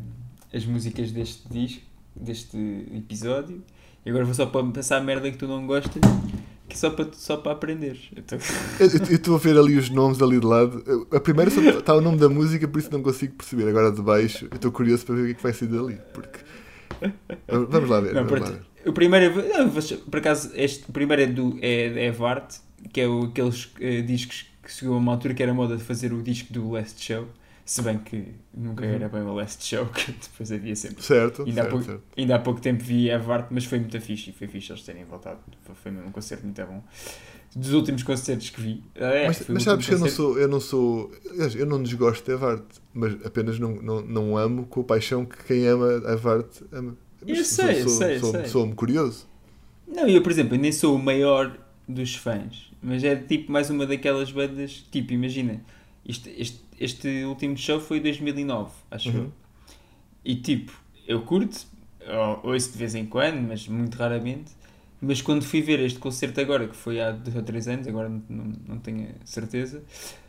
[0.53, 1.81] as músicas deste disco,
[2.15, 2.57] deste
[2.95, 3.63] episódio.
[4.05, 6.01] E agora vou só para passar a merda que tu não gostas,
[6.69, 7.99] que é só para, só para aprender.
[8.79, 11.07] Eu estou a ver ali os nomes ali de lado.
[11.11, 13.67] A primeira está o nome da música, por isso não consigo perceber.
[13.67, 15.99] Agora de baixo, eu estou curioso para ver o que é que vai sair dali.
[16.13, 16.39] Porque...
[17.47, 18.13] Vamos lá ver.
[18.13, 18.65] Não, vamos lá ver.
[18.85, 22.55] O primeiro, é- vou- por acaso, este o primeiro é do é, é Vart,
[22.93, 25.83] que é o, aqueles eh, discos que chegou a uma altura que era moda de
[25.83, 27.27] fazer o disco do Last Show,
[27.65, 28.91] se bem que nunca Uhum.
[28.93, 31.03] era bem o Last Show, que depois havia sempre.
[31.03, 32.03] Certo, Ainda há, certo, pouco, certo.
[32.15, 34.83] ainda há pouco tempo vi a Vart, mas foi muito fixe, e foi fixe eles
[34.83, 35.39] terem voltado.
[35.63, 36.81] Foi, foi mesmo um concerto muito bom.
[37.59, 38.83] Dos últimos concertos que vi.
[38.93, 41.11] É, mas mas sabes que eu não sou, eu não sou,
[41.55, 45.43] eu não desgosto da Vart, mas apenas não, não, não amo com a paixão que
[45.45, 46.95] quem ama a Vart ama.
[47.27, 48.45] Mas Eu sei, eu sou, sei, sou, sei.
[48.45, 49.25] Sou-me curioso.
[49.87, 53.69] Não, eu, por exemplo, eu nem sou o maior dos fãs, mas é tipo mais
[53.69, 54.85] uma daquelas bandas.
[54.91, 55.61] Tipo, imagina,
[56.05, 59.15] isto- este, este último show foi em 2009, acho Uhum.
[59.17, 59.31] eu.
[60.23, 60.73] E tipo,
[61.07, 61.57] eu curto
[62.43, 64.51] ou- ouço de vez em quando, mas muito raramente.
[64.99, 68.09] Mas quando fui ver este concerto agora, que foi há dois ou três anos, agora
[68.09, 69.83] não, não, tenho certeza,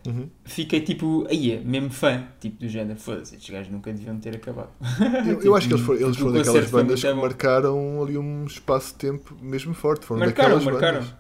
[0.07, 0.29] Uhum.
[0.45, 4.37] fiquei tipo, aí é, mesmo fã, tipo do género, foda-se, estes gajos nunca deviam ter
[4.37, 4.71] acabado.
[5.25, 7.21] Eu, eu acho que eles foram, eles foram daquelas bandas que bom.
[7.23, 10.05] marcaram ali um espaço de tempo mesmo forte.
[10.05, 11.01] Foram Marcaram, daquelas marcaram.
[11.01, 11.14] bandas.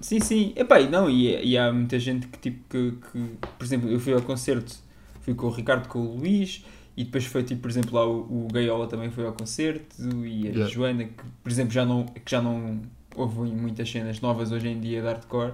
[0.00, 0.52] Sim, sim.
[0.56, 3.98] Epá, e não, e, e há muita gente que tipo que, que- por exemplo, eu
[3.98, 4.76] fui ao concerto,
[5.22, 6.64] fui com o Ricardo, com o Luís,
[7.00, 9.96] e depois foi tipo, por exemplo, lá o, o Gaiola também foi ao concerto,
[10.26, 10.66] e a Yeah.
[10.66, 12.80] Joana, que por exemplo já não, que já não
[13.14, 15.52] houve muitas cenas novas hoje em dia de hardcore,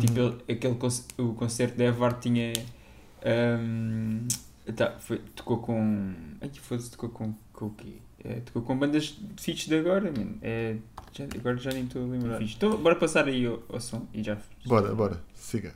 [0.00, 0.26] tipo Uhum.
[0.48, 0.76] ele- aquele
[1.18, 2.52] o concerto da Evart tinha
[3.24, 4.26] ahm,
[4.74, 6.14] tá, foi, tocou com.
[6.40, 7.94] Ai, foda-se, tocou com, com o quê?
[8.24, 10.36] É, tocou com bandas de fiches de agora, mano.
[10.42, 10.76] É,
[11.12, 12.42] já- agora já nem estou a lembrar.
[12.42, 14.36] Então, bora passar aí ao, ao som e já.
[14.66, 15.74] Bora, bora, siga.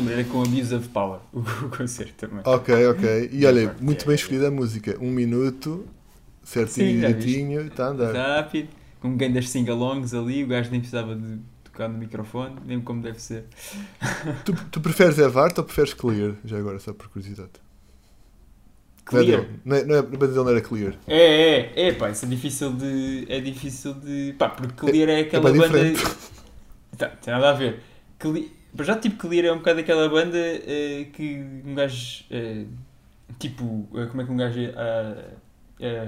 [0.00, 2.42] Me era com Abuse of Power, o, o concerto também.
[2.44, 3.30] Ok, ok.
[3.32, 4.16] E olha, muito é, bem é.
[4.16, 4.96] escolhida a música.
[5.00, 5.86] Um minuto,
[6.42, 8.14] certinho Sim, e direitinho, está a andar.
[8.14, 8.68] Rápido,
[9.00, 13.20] com grandes sing-alongs ali, o gajo nem precisava de tocar no microfone, mesmo como deve
[13.20, 13.44] ser.
[14.44, 16.34] Tu, tu preferes Evart ou preferes Clear?
[16.44, 17.50] Já agora, só por curiosidade.
[19.12, 19.46] Não é Clear.
[19.64, 20.94] Não é, não é, banda dele não era Clear.
[21.06, 23.26] É, é, é, pá, isso é difícil de.
[23.28, 24.34] É difícil de.
[24.38, 25.78] Pá, porque Clear é aquela bem banda.
[26.96, 27.80] Tá, tem nada a ver.
[28.18, 32.24] Cle- Para já, tipo, Clear é um bocado aquela banda eh, que um gajo.
[32.30, 32.64] eh,
[33.38, 34.60] tipo, eh, como é que um gajo.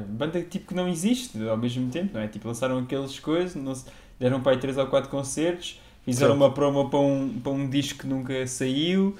[0.08, 2.28] banda tipo que não existe ao mesmo tempo, não é?
[2.28, 3.72] Tipo, lançaram aqueles coisas, não
[4.18, 6.44] deram para aí 3 ou 4 concertos, fizeram Certo.
[6.44, 9.16] uma promo para um, para um disco que nunca saiu.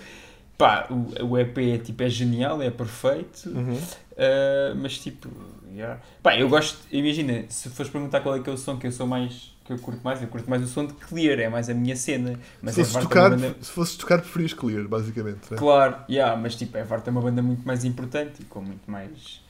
[0.59, 3.49] Pá, o, o EP é, tipo, é genial, é perfeito.
[3.51, 3.75] Uhum.
[3.77, 5.29] Uh, mas tipo,
[5.75, 6.01] yeah.
[6.23, 8.93] Pá, eu gosto, imagina, se fores perguntar qual é que é o som que eu
[8.93, 11.69] sou mais, que eu curto mais, eu curto mais o som de Clear, é mais
[11.69, 12.39] a minha cena.
[12.63, 15.51] Mas se, é é uma tocar, banda, se fosses tocar, preferias Clear, basicamente.
[15.51, 15.57] Né?
[15.57, 18.91] claro, yeah, mas tipo, é Vart é uma banda muito mais importante e com muito
[18.91, 19.41] mais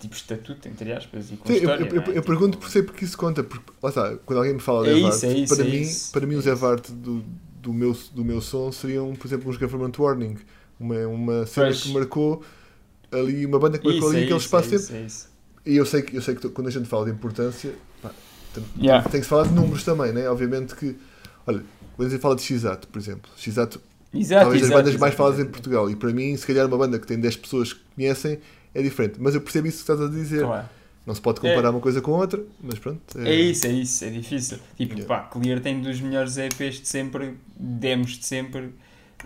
[0.00, 1.84] tipo estatuto, entre aspas, e com Sim, eu, história.
[1.86, 2.08] eu- não é?
[2.08, 3.42] eu- eu Tipo, pergunto por ser porque isso conta.
[3.44, 5.80] Porque, lá está, quando alguém me fala de É Evart, é isso, para, é mim,
[5.80, 6.46] isso, para mim é os.
[6.46, 7.22] Evart do,
[7.60, 10.36] do, meu, do meu som seriam, por exemplo, uns Government Warning.
[10.78, 11.76] Uma, uma cena Pois.
[11.76, 12.42] que marcou
[13.12, 14.92] ali, uma banda que marcou Isso, ali é aquele isso, espaço é tempo.
[14.92, 15.06] é.
[15.64, 18.12] E eu sei que, eu sei que quando a gente fala de importância, pá,
[18.78, 19.08] Yeah.
[19.08, 20.28] tem que se falar de números também, né?
[20.28, 20.96] Obviamente que,
[21.46, 21.62] olha,
[21.96, 23.80] quando a gente fala de X-Ato, por exemplo, X-Ato
[24.14, 25.50] Exato, talvez das exato, bandas mais exato, faladas em.
[25.50, 25.90] Portugal.
[25.90, 28.38] E para mim, se calhar uma banda que tem 10 pessoas que conhecem
[28.74, 29.14] é diferente.
[29.18, 30.44] Mas eu percebo isso que estás a dizer.
[30.44, 30.68] Claro.
[31.04, 33.00] Não se pode comparar uma coisa com outra, mas pronto.
[33.18, 34.58] É isso, é isso, é difícil.
[34.76, 35.08] Tipo, Yeah.
[35.08, 38.72] pá, Clear tem dos melhores EPs de sempre, demos de sempre,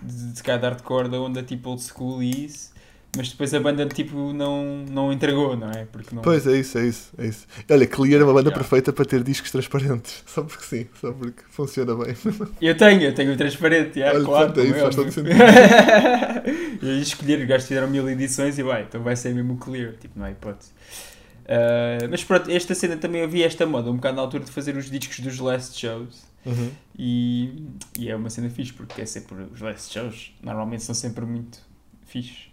[0.01, 2.71] de, de cada hardcore da onda tipo old school e isso,
[3.17, 5.85] mas depois a banda tipo não, não entregou, não é?
[5.85, 6.21] Porque não...
[6.21, 7.45] Pois é isso, é isso, é isso.
[7.69, 8.63] Olha, Clear é uma banda Yeah.
[8.63, 10.23] perfeita para ter discos transparentes.
[10.27, 12.15] Só porque sim, só porque funciona bem.
[12.61, 14.53] Eu tenho, eu tenho o transparente, yeah, Olha, claro.
[14.53, 15.03] pronto, é isso, faz óbvio.
[15.03, 15.43] todo sentido.
[16.85, 19.93] e escolher, os gajos fizeram mil edições e vai, então vai ser mesmo o Clear,
[19.99, 20.71] tipo, não há hipótese.
[21.47, 24.51] Ah, mas pronto, esta cena também eu vi esta moda um bocado na altura de
[24.51, 26.27] fazer os discos dos last shows.
[26.45, 26.71] Uhum.
[26.97, 27.63] E,
[27.99, 31.59] e é uma cena fixe, porque é sempre os last shows normalmente são sempre muito
[32.05, 32.46] fixes.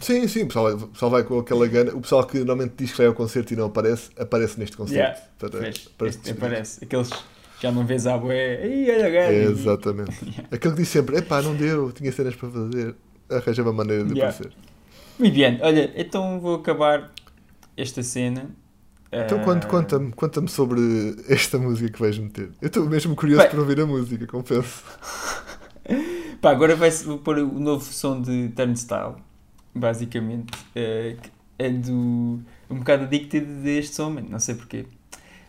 [0.00, 1.92] Sim, sim, o pessoal, o pessoal vai com aquela gana.
[1.94, 4.98] O pessoal que normalmente diz que vai ao concerto e não aparece, aparece neste concerto.
[4.98, 5.78] Yeah, Para- Vês?
[5.78, 6.46] para Este se despedir.
[6.46, 6.84] aparece.
[6.84, 7.16] Aqueles que
[7.62, 8.64] já não vês à boé.
[8.66, 9.06] Ei, olha.
[9.08, 10.12] É, exatamente.
[10.52, 12.94] Aquele que diz sempre: epá, não deu, tinha cenas para fazer.
[13.30, 14.34] Arranja uma maneira de Yeah.
[14.36, 14.56] aparecer.
[15.18, 17.10] Muito bem, olha, então vou acabar
[17.76, 18.50] esta cena.
[19.10, 20.80] Então Ah, conta- conta-me conta sobre
[21.28, 22.50] esta música que vais meter.
[22.60, 24.82] Eu estou mesmo curioso Bem- para ouvir a música, confesso.
[26.44, 29.14] Pá, agora vai vou pôr o novo som de Turnstile,
[29.74, 30.52] basicamente.
[30.76, 32.38] eh, que é do.
[32.68, 34.84] um bocado addicted deste som, não sei porquê.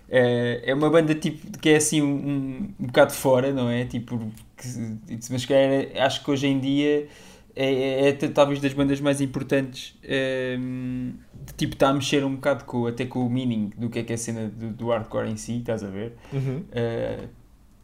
[0.08, 3.84] Eh, é uma banda tipo que é assim um, um, bocado fora, não é?
[3.84, 4.18] Tipo,
[4.56, 5.54] que, mas que
[6.00, 7.10] acho que hoje em dia
[7.54, 10.00] é, é, é talvez das bandas mais importantes.
[10.02, 11.12] ehm,
[11.46, 14.04] de, tipo, está a mexer um bocado com, até com o meaning do que é
[14.04, 16.14] que é a cena do, do hardcore em si, estás a ver?
[16.32, 16.64] Uhum.
[16.70, 17.28] Uh,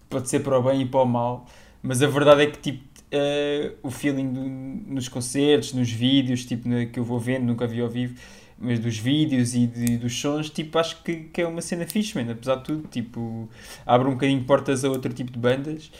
[0.10, 1.46] pode ser para o bem e para o mal,
[1.84, 6.68] mas a verdade é que tipo, uh, o feeling do- nos concertos, nos vídeos tipo,
[6.92, 8.16] que eu vou vendo, nunca vi ao vivo,
[8.60, 12.16] mas dos vídeos e de- dos sons, tipo, acho que, que é uma cena fixe,
[12.22, 13.50] man, apesar de tudo, tipo,
[13.86, 15.92] abre um bocadinho portas a outro tipo de bandas.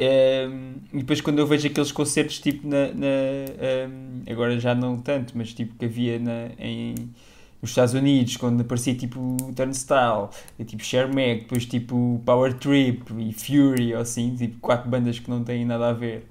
[0.00, 3.06] Um, e depois quando eu vejo aqueles concertos tipo na, na,
[3.88, 6.94] um, agora já não tanto, mas tipo que havia na, em,
[7.60, 13.02] nos Estados Unidos, quando aparecia tipo Turnstile, e, tipo Share Mag, depois tipo Power Trip
[13.18, 16.28] e Fury, ou assim, tipo quatro bandas que não têm nada a ver,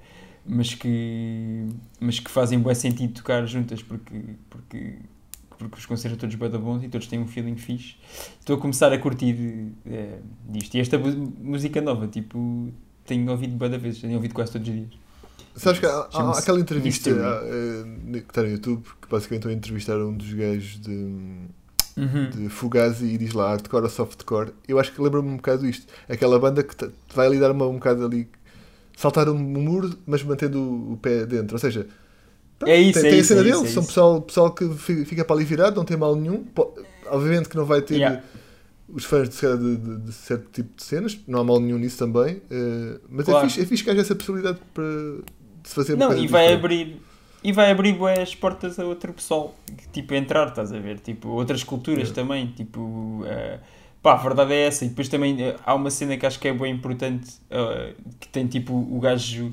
[0.48, 1.66] mas que,
[2.00, 4.14] mas que fazem bom sentido tocar juntas porque,
[4.48, 4.94] porque,
[5.58, 7.96] porque os concertos são todos bué da bons e todos têm um feeling fixe.
[8.40, 10.18] Estou a começar a curtir eh,
[10.48, 10.74] disto.
[10.74, 12.72] E esta música nova, tipo,
[13.04, 14.88] tenho ouvido bué da vezes, tenho ouvido quase todos os dias.
[15.54, 19.54] Sabes que há, há aquela entrevista eh, que está no YouTube que basicamente estão a
[19.54, 21.48] entrevistar um dos gajos de,
[21.98, 22.30] Uhum.
[22.30, 24.52] de Fugazi e diz lá hardcore ou softcore.
[24.68, 25.92] Eu acho que lembra-me um bocado isto.
[26.08, 26.76] Aquela banda que
[27.12, 28.28] vai ali dar uma, um bocado ali,
[29.00, 31.54] saltar um muro, mas mantendo o, pé dentro.
[31.54, 31.86] Ou seja,
[32.58, 34.50] pronto, É isso, tem, é tem isso, a cena é isso, é São pessoal, pessoal
[34.52, 36.44] que fi- fica para ali virado, não tem mal nenhum.
[37.06, 38.22] Obviamente que não vai ter Yeah.
[38.88, 42.42] os fãs de, de, de- certo tipo de cenas, não há mal nenhum nisso também.
[42.50, 43.46] eh, mas Claro.
[43.46, 44.84] é, fixe, é fixe que haja essa possibilidade para,
[45.62, 46.52] de se fazer Não, e vai diferente.
[46.54, 47.02] abrir
[47.44, 49.56] e vai abrir as portas a outro pessoal
[49.92, 50.98] tipo entrar, estás a ver?
[50.98, 52.14] Tipo, outras culturas Yeah.
[52.22, 53.60] também, tipo, eh,
[54.02, 54.84] pá, a verdade é essa.
[54.84, 58.28] E depois também eh, há uma cena que acho que é bem importante, eh, que
[58.28, 59.52] tem tipo o gajo,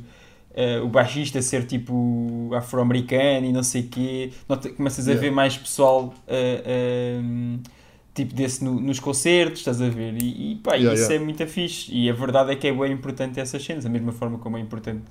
[0.53, 4.31] eh, o baixista ser tipo afro-americano e não sei o quê.
[4.47, 5.27] Nota- começas a Yeah.
[5.29, 7.19] ver mais pessoal eh,
[8.13, 10.15] tipo desse no- nos concertos, estás a ver?
[10.21, 11.15] E, e pá, Yeah, isso yeah.
[11.15, 11.91] é muito fixe.
[11.93, 14.61] E a verdade é que é bem importante essas cenas, da mesma forma como é
[14.61, 15.03] importante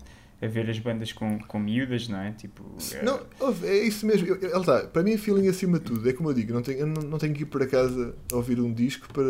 [0.45, 2.33] a ver as bandas com, com miúdas, não é?
[2.33, 3.21] Tipo, eh, Não,
[3.63, 4.27] é isso mesmo.
[4.29, 6.09] Eu, eu, tá, para mim, feeling acima de tudo.
[6.09, 8.61] É como eu digo, não tenho, eu não, não tenho que ir para casa ouvir
[8.61, 9.25] um disco para.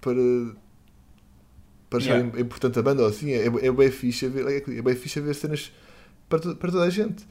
[0.00, 0.58] para
[1.90, 2.38] para achar Yeah.
[2.38, 3.30] im- importante a banda ou assim.
[3.32, 5.72] É, é bem fixe ver, é bem fixe a ver cenas
[6.28, 7.22] para, to- para toda a gente.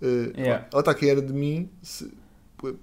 [0.00, 0.66] Uh, Yeah.
[0.72, 1.68] Ela está quem era de mim.
[1.82, 2.10] Se,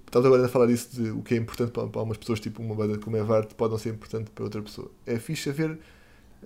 [0.06, 2.62] Estás agora a falar isso de o que é importante para, para umas pessoas, tipo
[2.62, 4.92] uma banda como é Varte, pode não ser importante para outra pessoa.
[5.06, 5.78] É fixe a ver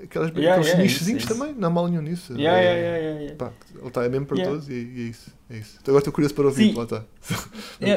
[0.02, 1.40] aquelas, Yeah, aqueles yeah, nichozinhos isso, isso.
[1.40, 2.34] também, não há mal nenhum nisso.
[2.34, 3.36] yeah, É- yeah, yeah, yeah.
[3.36, 3.52] Pá,
[3.88, 5.32] está é mesmo para todos e, e é isso.
[5.50, 5.78] É isso.
[5.82, 6.78] Então agora estou curioso para ouvir, Sim.
[6.78, 7.04] lá está.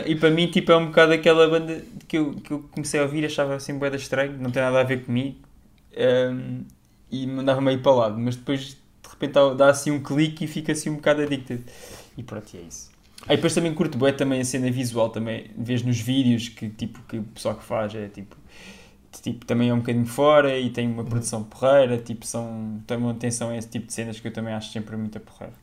[0.07, 3.05] E para mim, tipo, é um bocado aquela banda que eu, que eu comecei a
[3.05, 5.37] ouvir, achava assim boeda estranho, não tem nada a ver comigo,
[5.93, 6.63] ehm,
[7.11, 8.77] e mandava meio para o lado, mas depois de
[9.11, 11.63] repente dá, dá assim um clique e fica assim um bocado addicted.
[12.17, 12.91] E pronto, e é isso.
[13.29, 17.01] Aí depois também curto bué também a cena visual, também vês nos vídeos que, tipo,
[17.09, 18.37] que o pessoal que faz é tipo,
[19.23, 23.13] tipo, também é um bocadinho fora e tem uma produção porreira, tipo, são, tem uma
[23.13, 25.55] atenção a esse tipo de cenas que eu também acho sempre muito a porreira.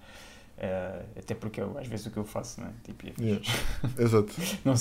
[0.58, 2.72] Eh, até porque eu, às vezes o que eu faço, não é?
[2.84, 3.46] Tipo, é Yeah.
[4.00, 4.34] Exato.
[4.64, 4.74] não,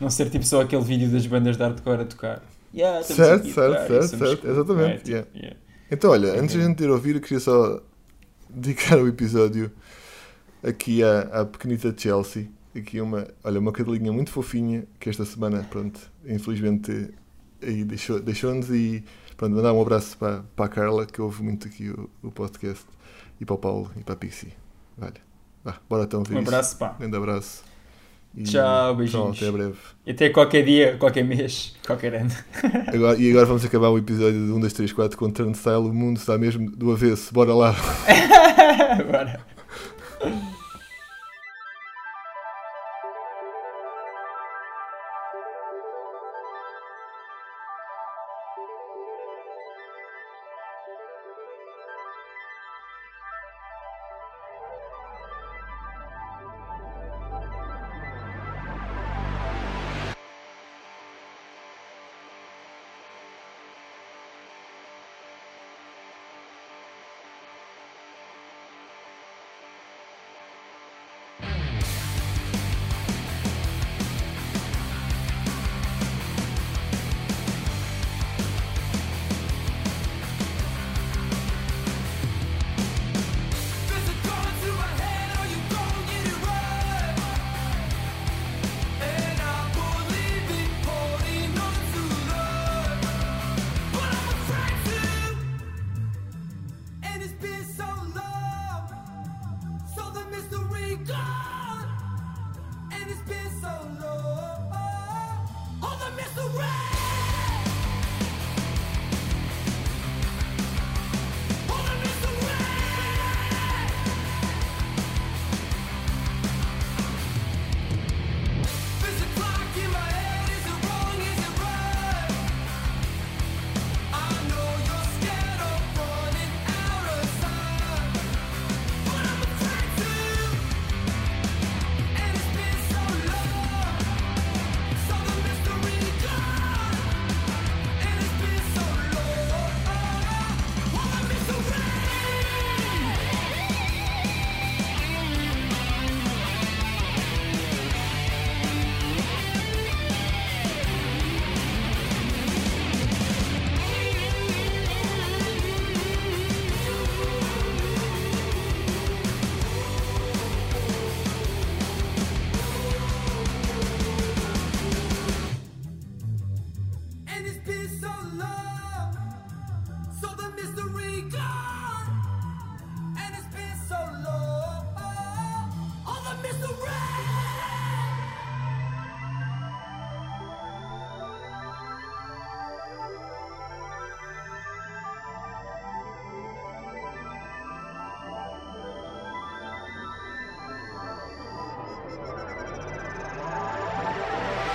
[0.00, 2.42] não ser tipo só aquele vídeo das bandas de hardcore a tocar.
[2.74, 4.50] Yeah, Certo, aqui certo, tocar, certo, certo, cool.
[4.50, 5.56] exatamente, É, tipo, yeah.
[5.90, 7.80] Então, olha, antes de a gente ter ouvido, eu queria só
[8.50, 9.70] dedicar o episódio
[10.62, 12.48] aqui à, à pequenita Chelsea.
[12.74, 17.10] Aqui uma, olha, uma cadelinha muito fofinha que esta semana, pronto, infelizmente
[17.60, 19.02] deixou- deixou-nos e
[19.36, 22.84] pronto, mandar um abraço para, para a Carla que ouve muito aqui o, o podcast
[23.40, 24.52] e para o Paulo e para a Pixie.
[25.64, 26.48] Vá, bora então ver Um isso.
[26.48, 26.96] abraço, pá.
[26.98, 27.64] Grande abraço.
[28.34, 29.36] E, Tchau, beijinhos.
[29.38, 29.76] até breve.
[30.06, 32.30] E até qualquer dia, qualquer mês, qualquer ano.
[32.94, 35.76] Agora- e agora vamos acabar o episódio de 1, 2, 3, 4 com Turnstile.
[35.76, 37.32] O mundo está mesmo do avesso.
[37.32, 37.74] Bora lá.
[39.10, 39.40] Bora.